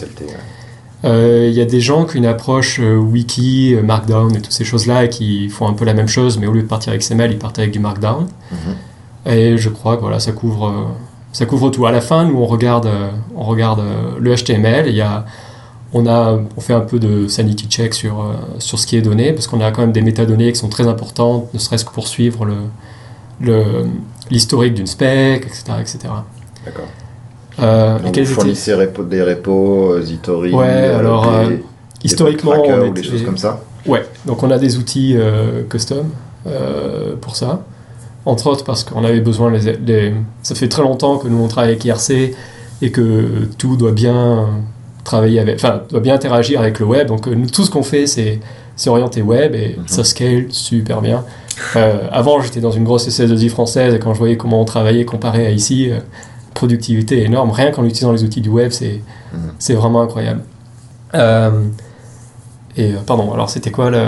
[1.05, 4.41] Euh, Il y a des gens qui ont une approche euh, wiki, euh, markdown et
[4.41, 6.67] toutes ces choses-là et qui font un peu la même chose, mais au lieu de
[6.67, 8.27] partir avec XML, ils partent avec du markdown.
[8.51, 9.31] Mhm.
[9.31, 10.95] Et je crois que voilà, ça couvre,
[11.33, 11.85] ça couvre tout.
[11.85, 12.89] À la fin, nous, on regarde,
[13.35, 13.83] on regarde
[14.19, 14.87] le HTML.
[14.87, 15.25] Il y a,
[15.93, 18.23] on, a, on fait un peu de sanity check sur,
[18.59, 20.87] sur ce qui est donné, parce qu'on a quand même des métadonnées qui sont très
[20.87, 22.45] importantes, ne serait-ce que pour suivre
[23.39, 23.85] le,
[24.29, 25.63] l'historique d'une spec, etc.
[25.79, 25.99] etc.
[26.65, 26.85] D'accord.
[27.59, 28.75] Euh, Donc, vous fournissez
[29.09, 31.63] des repos, Zitori, Ouais, alors des,
[32.03, 33.61] historiquement, des on ou des choses comme ça.
[33.85, 36.09] Ouais, donc on a des outils euh, custom
[36.45, 37.61] euh, pour ça.
[38.25, 40.13] Entre autres parce qu'on avait besoin, les, les-
[40.43, 42.35] ça fait très longtemps que nous on travaille avec IRC
[42.81, 44.47] et que tout doit bien
[45.07, 47.07] travailler avec, enfin, doit bien interagir avec le web.
[47.07, 48.39] Donc euh, nous, tout ce qu'on fait, c'est
[48.87, 49.87] orienté web et Mhm.
[49.87, 51.23] ça scale super bien.
[51.75, 55.05] Euh, avant, j'étais dans une grosse SS2I française et quand je voyais comment on travaillait
[55.05, 55.99] comparé à ici, euh,
[56.53, 57.51] productivité énorme.
[57.51, 59.01] Rien qu'en utilisant les outils du web, c'est
[59.59, 60.41] c'est vraiment incroyable.
[62.79, 64.03] Et pardon, alors c'était quoi le...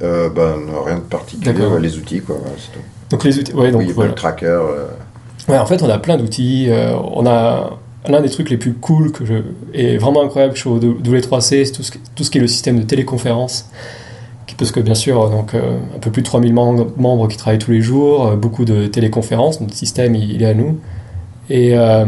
[0.00, 0.54] Ben,
[0.86, 2.36] rien de particulier, ouais, les outils, quoi.
[2.72, 2.80] tout.
[3.10, 4.10] Donc les outils, ouais, donc oui, voilà.
[4.10, 4.58] le tracker.
[5.48, 6.68] Ouais, en fait, on a plein d'outils.
[7.14, 7.78] on a
[8.08, 9.34] l'un des trucs les plus cool que je
[9.74, 12.38] et vraiment incroyable que je trouve au W3C, c'est tout ce, qui- tout ce qui
[12.38, 13.70] est le système de téléconférence.
[14.56, 17.60] Parce que bien sûr, donc euh, un peu plus de 3000 mem- membres qui travaillent
[17.60, 19.60] tous les jours, euh, beaucoup de téléconférences.
[19.60, 20.80] Notre système, il, il est à nous.
[21.48, 22.06] Et, euh,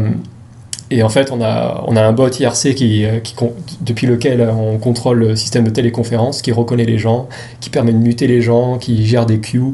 [0.89, 3.35] et en fait, on a, on a un bot IRC qui, qui
[3.79, 7.29] depuis lequel on contrôle le système de téléconférence, qui reconnaît les gens,
[7.61, 9.73] qui permet de muter les gens, qui gère des queues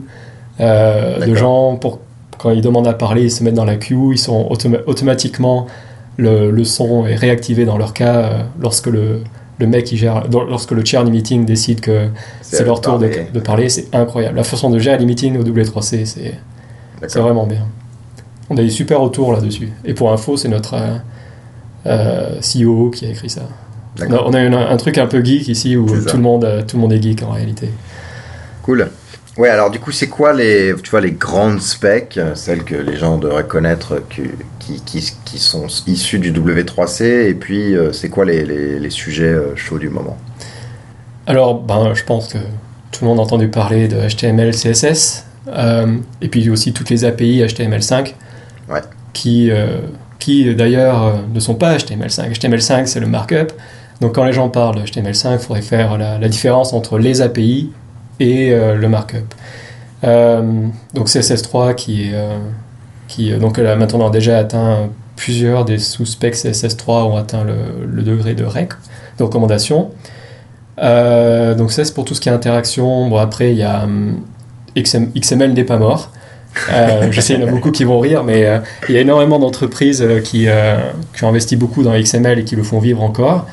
[0.59, 1.99] de gens pour
[2.37, 5.65] quand ils demandent à parler, ils se mettent dans la queue, ils sont automa- automatiquement
[6.17, 9.21] le, le son est réactivé dans leur cas euh, lorsque le,
[9.59, 12.07] le mec qui gère, dans- lorsque le chair du meeting décide que
[12.41, 13.27] c'est leur tour de, parler.
[13.33, 14.35] de parler, c'est incroyable.
[14.37, 17.65] La façon de gérer les meetings au W3C, c'est vraiment bien.
[18.49, 19.71] On a des super retours là-dessus.
[19.85, 20.97] Et pour info, c'est notre euh,
[21.85, 23.41] euh, CEO qui a écrit ça.
[23.99, 26.47] On a, on a une- un truc un peu geek ici où tout le, monde,
[26.67, 27.69] tout le monde est geek en réalité.
[28.63, 28.89] Cool.
[29.37, 32.75] Ouais, alors du coup, c'est quoi les, tu vois, les grandes specs, euh, celles que
[32.75, 38.09] les gens devraient connaître, qui, qui, qui sont issues du W3C, et puis euh, c'est
[38.09, 40.17] quoi les, les, les sujets euh, chauds du moment?
[41.27, 42.39] Alors, ben, je pense que
[42.91, 47.05] tout le monde a entendu parler de HTML, CSS, euh, et puis aussi toutes les
[47.05, 48.15] API HTML5,
[48.69, 48.81] Ouais.
[49.13, 49.81] qui, euh,
[50.19, 52.31] qui d'ailleurs ne sont pas HTML5.
[52.33, 53.53] HTML5, c'est le markup.
[54.01, 57.21] Donc quand les gens parlent de HTML5, il faudrait faire la, la différence entre les
[57.21, 57.71] API
[58.19, 59.33] et euh, le markup.
[60.03, 60.41] Euh,
[60.93, 62.11] donc CSS3 qui est...
[62.13, 62.37] euh,
[63.07, 67.55] qui, donc a maintenant déjà atteint plusieurs des sous-specs CSS3 ont atteint le,
[67.89, 68.73] le degré de REC,
[69.17, 69.89] de recommandation.
[70.79, 73.09] Euh, donc ça c'est pour tout ce qui est interaction.
[73.09, 74.21] Bon après il y a hum,
[74.75, 76.11] XM- XML n'est pas mort.
[76.71, 78.59] Euh, je sais il y en a beaucoup qui vont rire, mais euh,
[78.89, 80.47] il y a énormément d'entreprises qui,
[81.15, 83.47] qui ont investi beaucoup dans XML et qui le font vivre encore.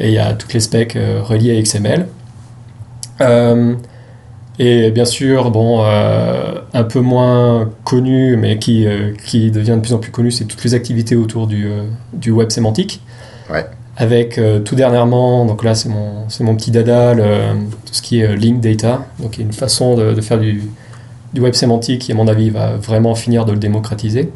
[0.00, 2.06] Et il y a toutes les specs reliées à XML.
[4.58, 9.80] Et bien sûr, bon, euh, un peu moins connu, mais qui, euh, qui devient de
[9.80, 11.82] plus en plus connu, c'est toutes les activités autour du, euh,
[12.14, 13.02] du web sémantique.
[13.52, 13.66] Ouais.
[13.98, 17.54] Avec tout dernièrement, donc là c'est mon, c'est mon petit dada, le-
[17.86, 20.38] tout ce qui est link data, donc il y a une façon de, de faire
[20.38, 20.62] du,
[21.32, 24.30] du web sémantique qui, à mon avis, va vraiment finir de le démocratiser.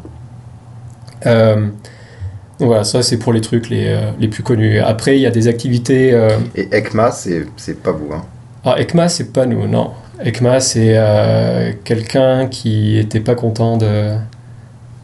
[1.26, 4.78] Donc voilà, ça c'est pour les trucs les, les plus connus.
[4.80, 6.08] Après, il y a des activités.
[6.54, 8.22] Et ECMA, c'est c'est pas vous, hein
[8.64, 9.90] ah, ECMA, c'est pas nous, non.
[10.24, 14.14] ECMA, c'est euh, quelqu'un qui était pas content de,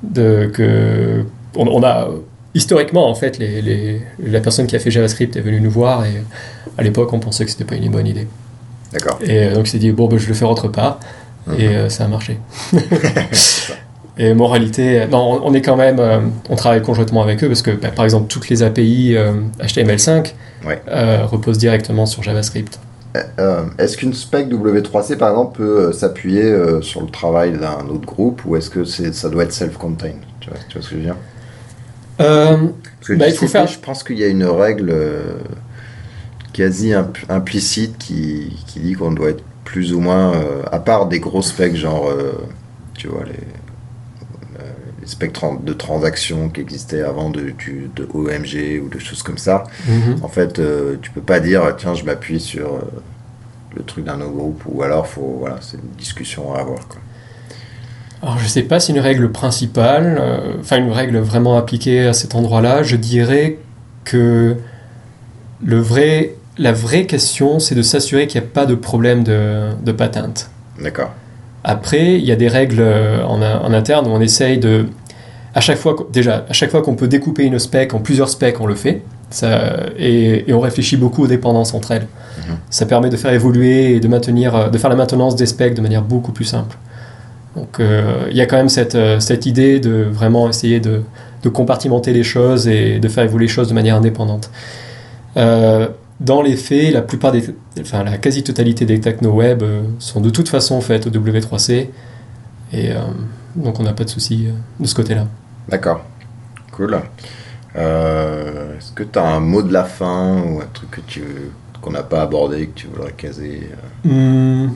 [0.02, 1.24] de que
[1.56, 2.08] on, on a
[2.54, 6.04] historiquement en fait les, les- la personne qui a fait JavaScript est venue nous voir
[6.04, 6.22] et
[6.78, 8.26] à l'époque on pensait que c'était pas une bonne idée.
[8.92, 9.18] D'accord.
[9.22, 11.00] Et euh, donc il s'est dit bon ben, je vais le faire autre part
[11.58, 12.38] et euh, ça a marché.
[14.18, 17.62] et moralité, non, on, on est quand même, euh, on travaille conjointement avec eux parce
[17.62, 20.32] que bah, par exemple toutes les API euh, HTML5
[20.64, 20.80] Ouais.
[21.26, 22.80] reposent directement sur JavaScript.
[23.38, 27.86] Euh, Est-ce qu'une spec W3C, par exemple, peut euh, s'appuyer euh, sur le travail d'un
[27.88, 30.20] autre groupe, ou est-ce que c'est ça doit être self-contained?
[30.40, 31.16] Tu vois, tu vois ce que je veux dire?
[32.20, 32.56] Euh,
[33.00, 34.90] Parce que Bah, du il faut CP, faire- Je pense qu'il y a une règle
[34.90, 35.38] euh,
[36.52, 41.06] quasi imp- implicite qui, qui dit qu'on doit être plus ou moins, euh, à part
[41.08, 42.32] des gros specs, genre, euh,
[42.94, 43.65] tu vois, les, euh,
[45.06, 49.22] les specs tran- de transactions qui existaient avant de, du- de OMG ou de choses
[49.22, 49.64] comme ça.
[49.88, 50.16] mhm.
[50.22, 52.80] En fait, euh, tu peux pas dire, tiens, je m'appuie sur euh,
[53.76, 56.88] le truc d'un autre groupe, ou alors, faut, voilà, c'est une discussion à avoir.
[56.88, 56.98] Quoi.
[58.22, 62.12] Alors je sais pas si une règle principale, euh, enfin une règle vraiment appliquée à
[62.14, 63.58] cet endroit-là, je dirais
[64.04, 64.56] que
[65.62, 69.68] le vrai, la vraie question c'est de s'assurer qu'il n'y a pas de problème de,
[69.84, 70.50] de patente.
[70.82, 71.12] D'accord.
[71.68, 74.86] Après, il y a des règles euh, en, en interne où on essaye de,
[75.52, 78.60] à chaque fois, déjà, à chaque fois qu'on peut découper une spec en plusieurs specs,
[78.60, 79.02] on le fait.
[79.30, 82.06] Ça, et, et on réfléchit beaucoup aux dépendances entre elles.
[82.38, 82.56] Mhm.
[82.70, 85.74] Ça permet de faire évoluer et de maintenir, euh, de faire la maintenance des specs
[85.74, 86.78] de manière beaucoup plus simple.
[87.56, 91.00] Donc il y a quand même cette, cette idée de vraiment essayer de,
[91.42, 94.50] de, compartimenter les choses et de faire évoluer les choses de manière indépendante.
[96.20, 97.42] Dans les faits, la plupart des,
[97.80, 99.62] enfin la quasi-totalité des techno-web
[99.98, 101.88] sont de toute façon faites au W3C
[102.72, 102.90] et
[103.54, 104.48] donc on n'a pas de souci
[104.80, 105.26] de ce côté-là.
[105.68, 106.02] D'accord.
[106.72, 106.98] Cool.
[107.76, 111.22] Euh, est-ce que tu as un mot de la fin ou un truc que tu
[111.80, 113.70] qu'on n'a pas abordé que tu voudrais caser
[114.04, 114.72] euh hmm,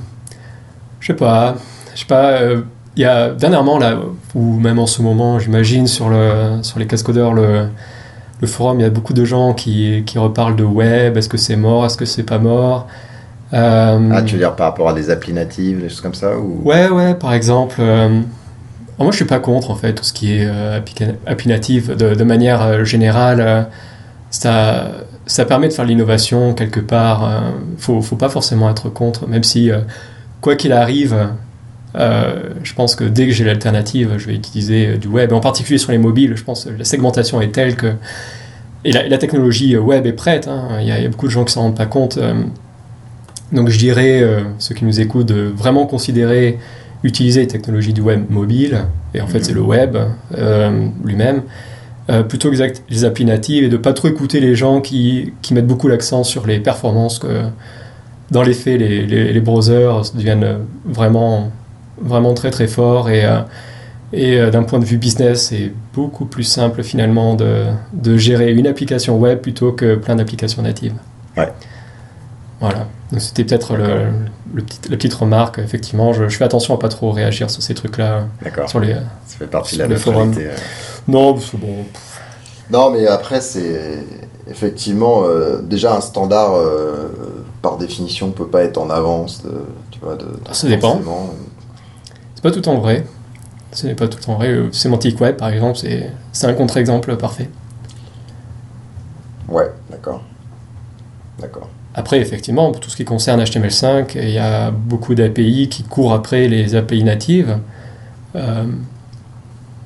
[1.00, 1.56] Je sais pas.
[1.94, 2.32] Je sais pas.
[2.40, 2.62] Euh,
[2.96, 3.98] y a dernièrement là,
[4.34, 7.68] ou même en ce moment, j'imagine sur le sur les cascodeurs le
[8.40, 11.16] le forum, il y a beaucoup de gens qui, qui reparlent de web.
[11.16, 12.86] Est-ce que c'est mort Est-ce que c'est pas mort
[13.52, 16.60] Ah, tu veux dire par rapport à des applis natives, des choses comme ça ou...
[16.64, 17.14] Ouais, ouais.
[17.14, 17.82] Par exemple
[19.04, 20.78] moi, je suis pas contre en fait tout ce qui est euh,
[21.26, 23.40] API native de, manière euh, générale.
[23.40, 23.62] Euh,
[24.30, 24.90] ça,
[25.26, 27.42] ça permet de faire l'innovation quelque part.
[27.78, 29.70] faut, faut pas forcément être contre, même si
[30.40, 31.16] quoi qu'il arrive,
[31.94, 35.92] je pense que dès que j'ai l'alternative, je vais utiliser du web, en particulier sur
[35.92, 36.36] les mobiles.
[36.36, 37.92] Je pense que la segmentation est telle que
[38.84, 40.48] et la, technologie web est prête.
[40.48, 40.78] Hein.
[40.80, 42.18] Il, y a, beaucoup de gens qui s'en rendent pas compte.
[43.52, 44.24] donc je dirais,
[44.58, 46.58] ceux qui nous écoutent, de vraiment considérer
[47.02, 48.84] utiliser les technologies du web mobile,
[49.14, 49.96] et en fait c'est le web
[50.36, 51.42] euh, lui-même,
[52.10, 52.56] euh, plutôt que
[52.90, 56.24] les applis natives, et de pas trop écouter les gens qui, qui mettent beaucoup l'accent
[56.24, 57.44] sur les performances, que
[58.30, 61.50] dans les faits les, les, browsers deviennent vraiment,
[62.00, 63.40] vraiment très très forts, et, euh,
[64.12, 68.66] et d'un point de vue business, c'est beaucoup plus simple finalement de, de, gérer une
[68.66, 70.94] application web plutôt que plein d'applications natives.
[71.36, 71.52] Ouais.
[72.60, 72.86] Voilà.
[73.10, 74.08] Donc c'était peut-être le,
[74.54, 75.58] le petit, la petite remarque.
[75.58, 78.26] Effectivement, je, fais attention à pas trop réagir sur ces trucs-là.
[78.42, 78.68] D'accord.
[78.68, 78.94] Sur les,
[79.26, 80.34] Ça fait partie de la forums.
[80.38, 80.54] Euh.
[81.08, 81.84] Non, parce que bon.
[82.70, 84.04] Non, mais après, c'est
[84.48, 87.08] effectivement euh, déjà un standard euh,
[87.62, 89.42] par définition peut pas être en avance.
[89.42, 89.52] De,
[89.90, 91.00] tu vois, de, ah, ça dépend.
[92.40, 93.04] C'est pas tout en vrai.
[93.72, 94.54] Ce n'est pas tout en vrai.
[94.72, 95.78] Semantic Web, par exemple,
[96.32, 97.50] c'est un contre-exemple parfait.
[99.46, 100.22] Ouais, d'accord.
[101.38, 101.68] D'accord.
[101.94, 106.14] Après, effectivement, pour tout ce qui concerne HTML5, il y a beaucoup d'API qui courent
[106.14, 107.58] après les API natives.
[108.36, 108.64] Euh,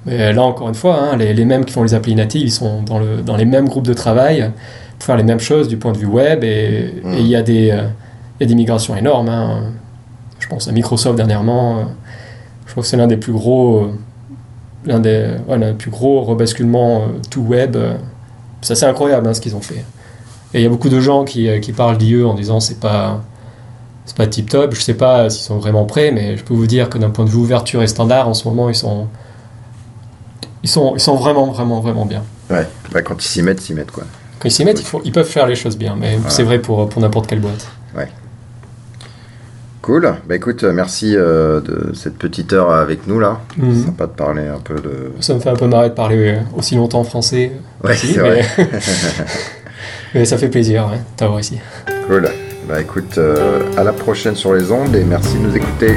[0.06, 2.82] mais là, encore une fois, hein, les, mêmes qui font les API natives, ils sont
[2.82, 4.52] dans, le, dans les mêmes groupes de travail
[4.98, 6.44] pour faire les mêmes choses du point de vue web.
[6.44, 7.14] Et, mm.
[7.14, 7.88] il, y a des, euh,
[8.38, 9.28] y a des migrations énormes.
[9.28, 9.72] Hein.
[10.38, 11.86] Je pense à Microsoft dernièrement.
[12.74, 13.88] Euh, je crois que c'est l'un des plus gros,
[14.84, 15.36] l'un des,
[15.78, 17.76] plus gros rebasculements tout web.
[18.62, 19.84] C'est assez incroyable hein, ce qu'ils ont fait.
[20.54, 22.80] Et il y a beaucoup de gens qui, euh, qui parlent d'IE en disant c'est
[22.80, 23.22] pas
[24.06, 24.74] c'est pas tip top.
[24.74, 27.24] Je sais pas s'ils sont vraiment prêts, mais je peux vous dire que d'un point
[27.24, 29.08] de vue ouverture et standard, en ce moment, ils sont
[30.62, 32.22] ils sont, ils sont vraiment, vraiment, vraiment bien.
[32.50, 34.04] Ouais, bah, quand ils s'y mettent, s'y mettent quoi.
[34.38, 36.88] Quand ils s'y mettent, ils, ils, peuvent faire les choses bien, mais c'est vrai pour,
[36.88, 37.68] pour n'importe quelle boîte.
[37.94, 38.08] Ouais.
[39.84, 40.14] Cool.
[40.26, 43.40] Bah écoute, merci euh, de cette petite heure avec nous là.
[43.58, 43.84] Mhm.
[43.84, 45.12] Sympa de parler un peu de.
[45.20, 47.52] Ça me fait un peu marrer de parler aussi longtemps en français.
[47.82, 48.46] Ouais, c'est vrai.
[50.14, 51.58] Mais ça fait plaisir ouais, t'avoir ici.
[52.06, 52.30] Cool.
[52.66, 55.96] Bah écoute, euh, à la prochaine sur les ondes et merci de nous écouter.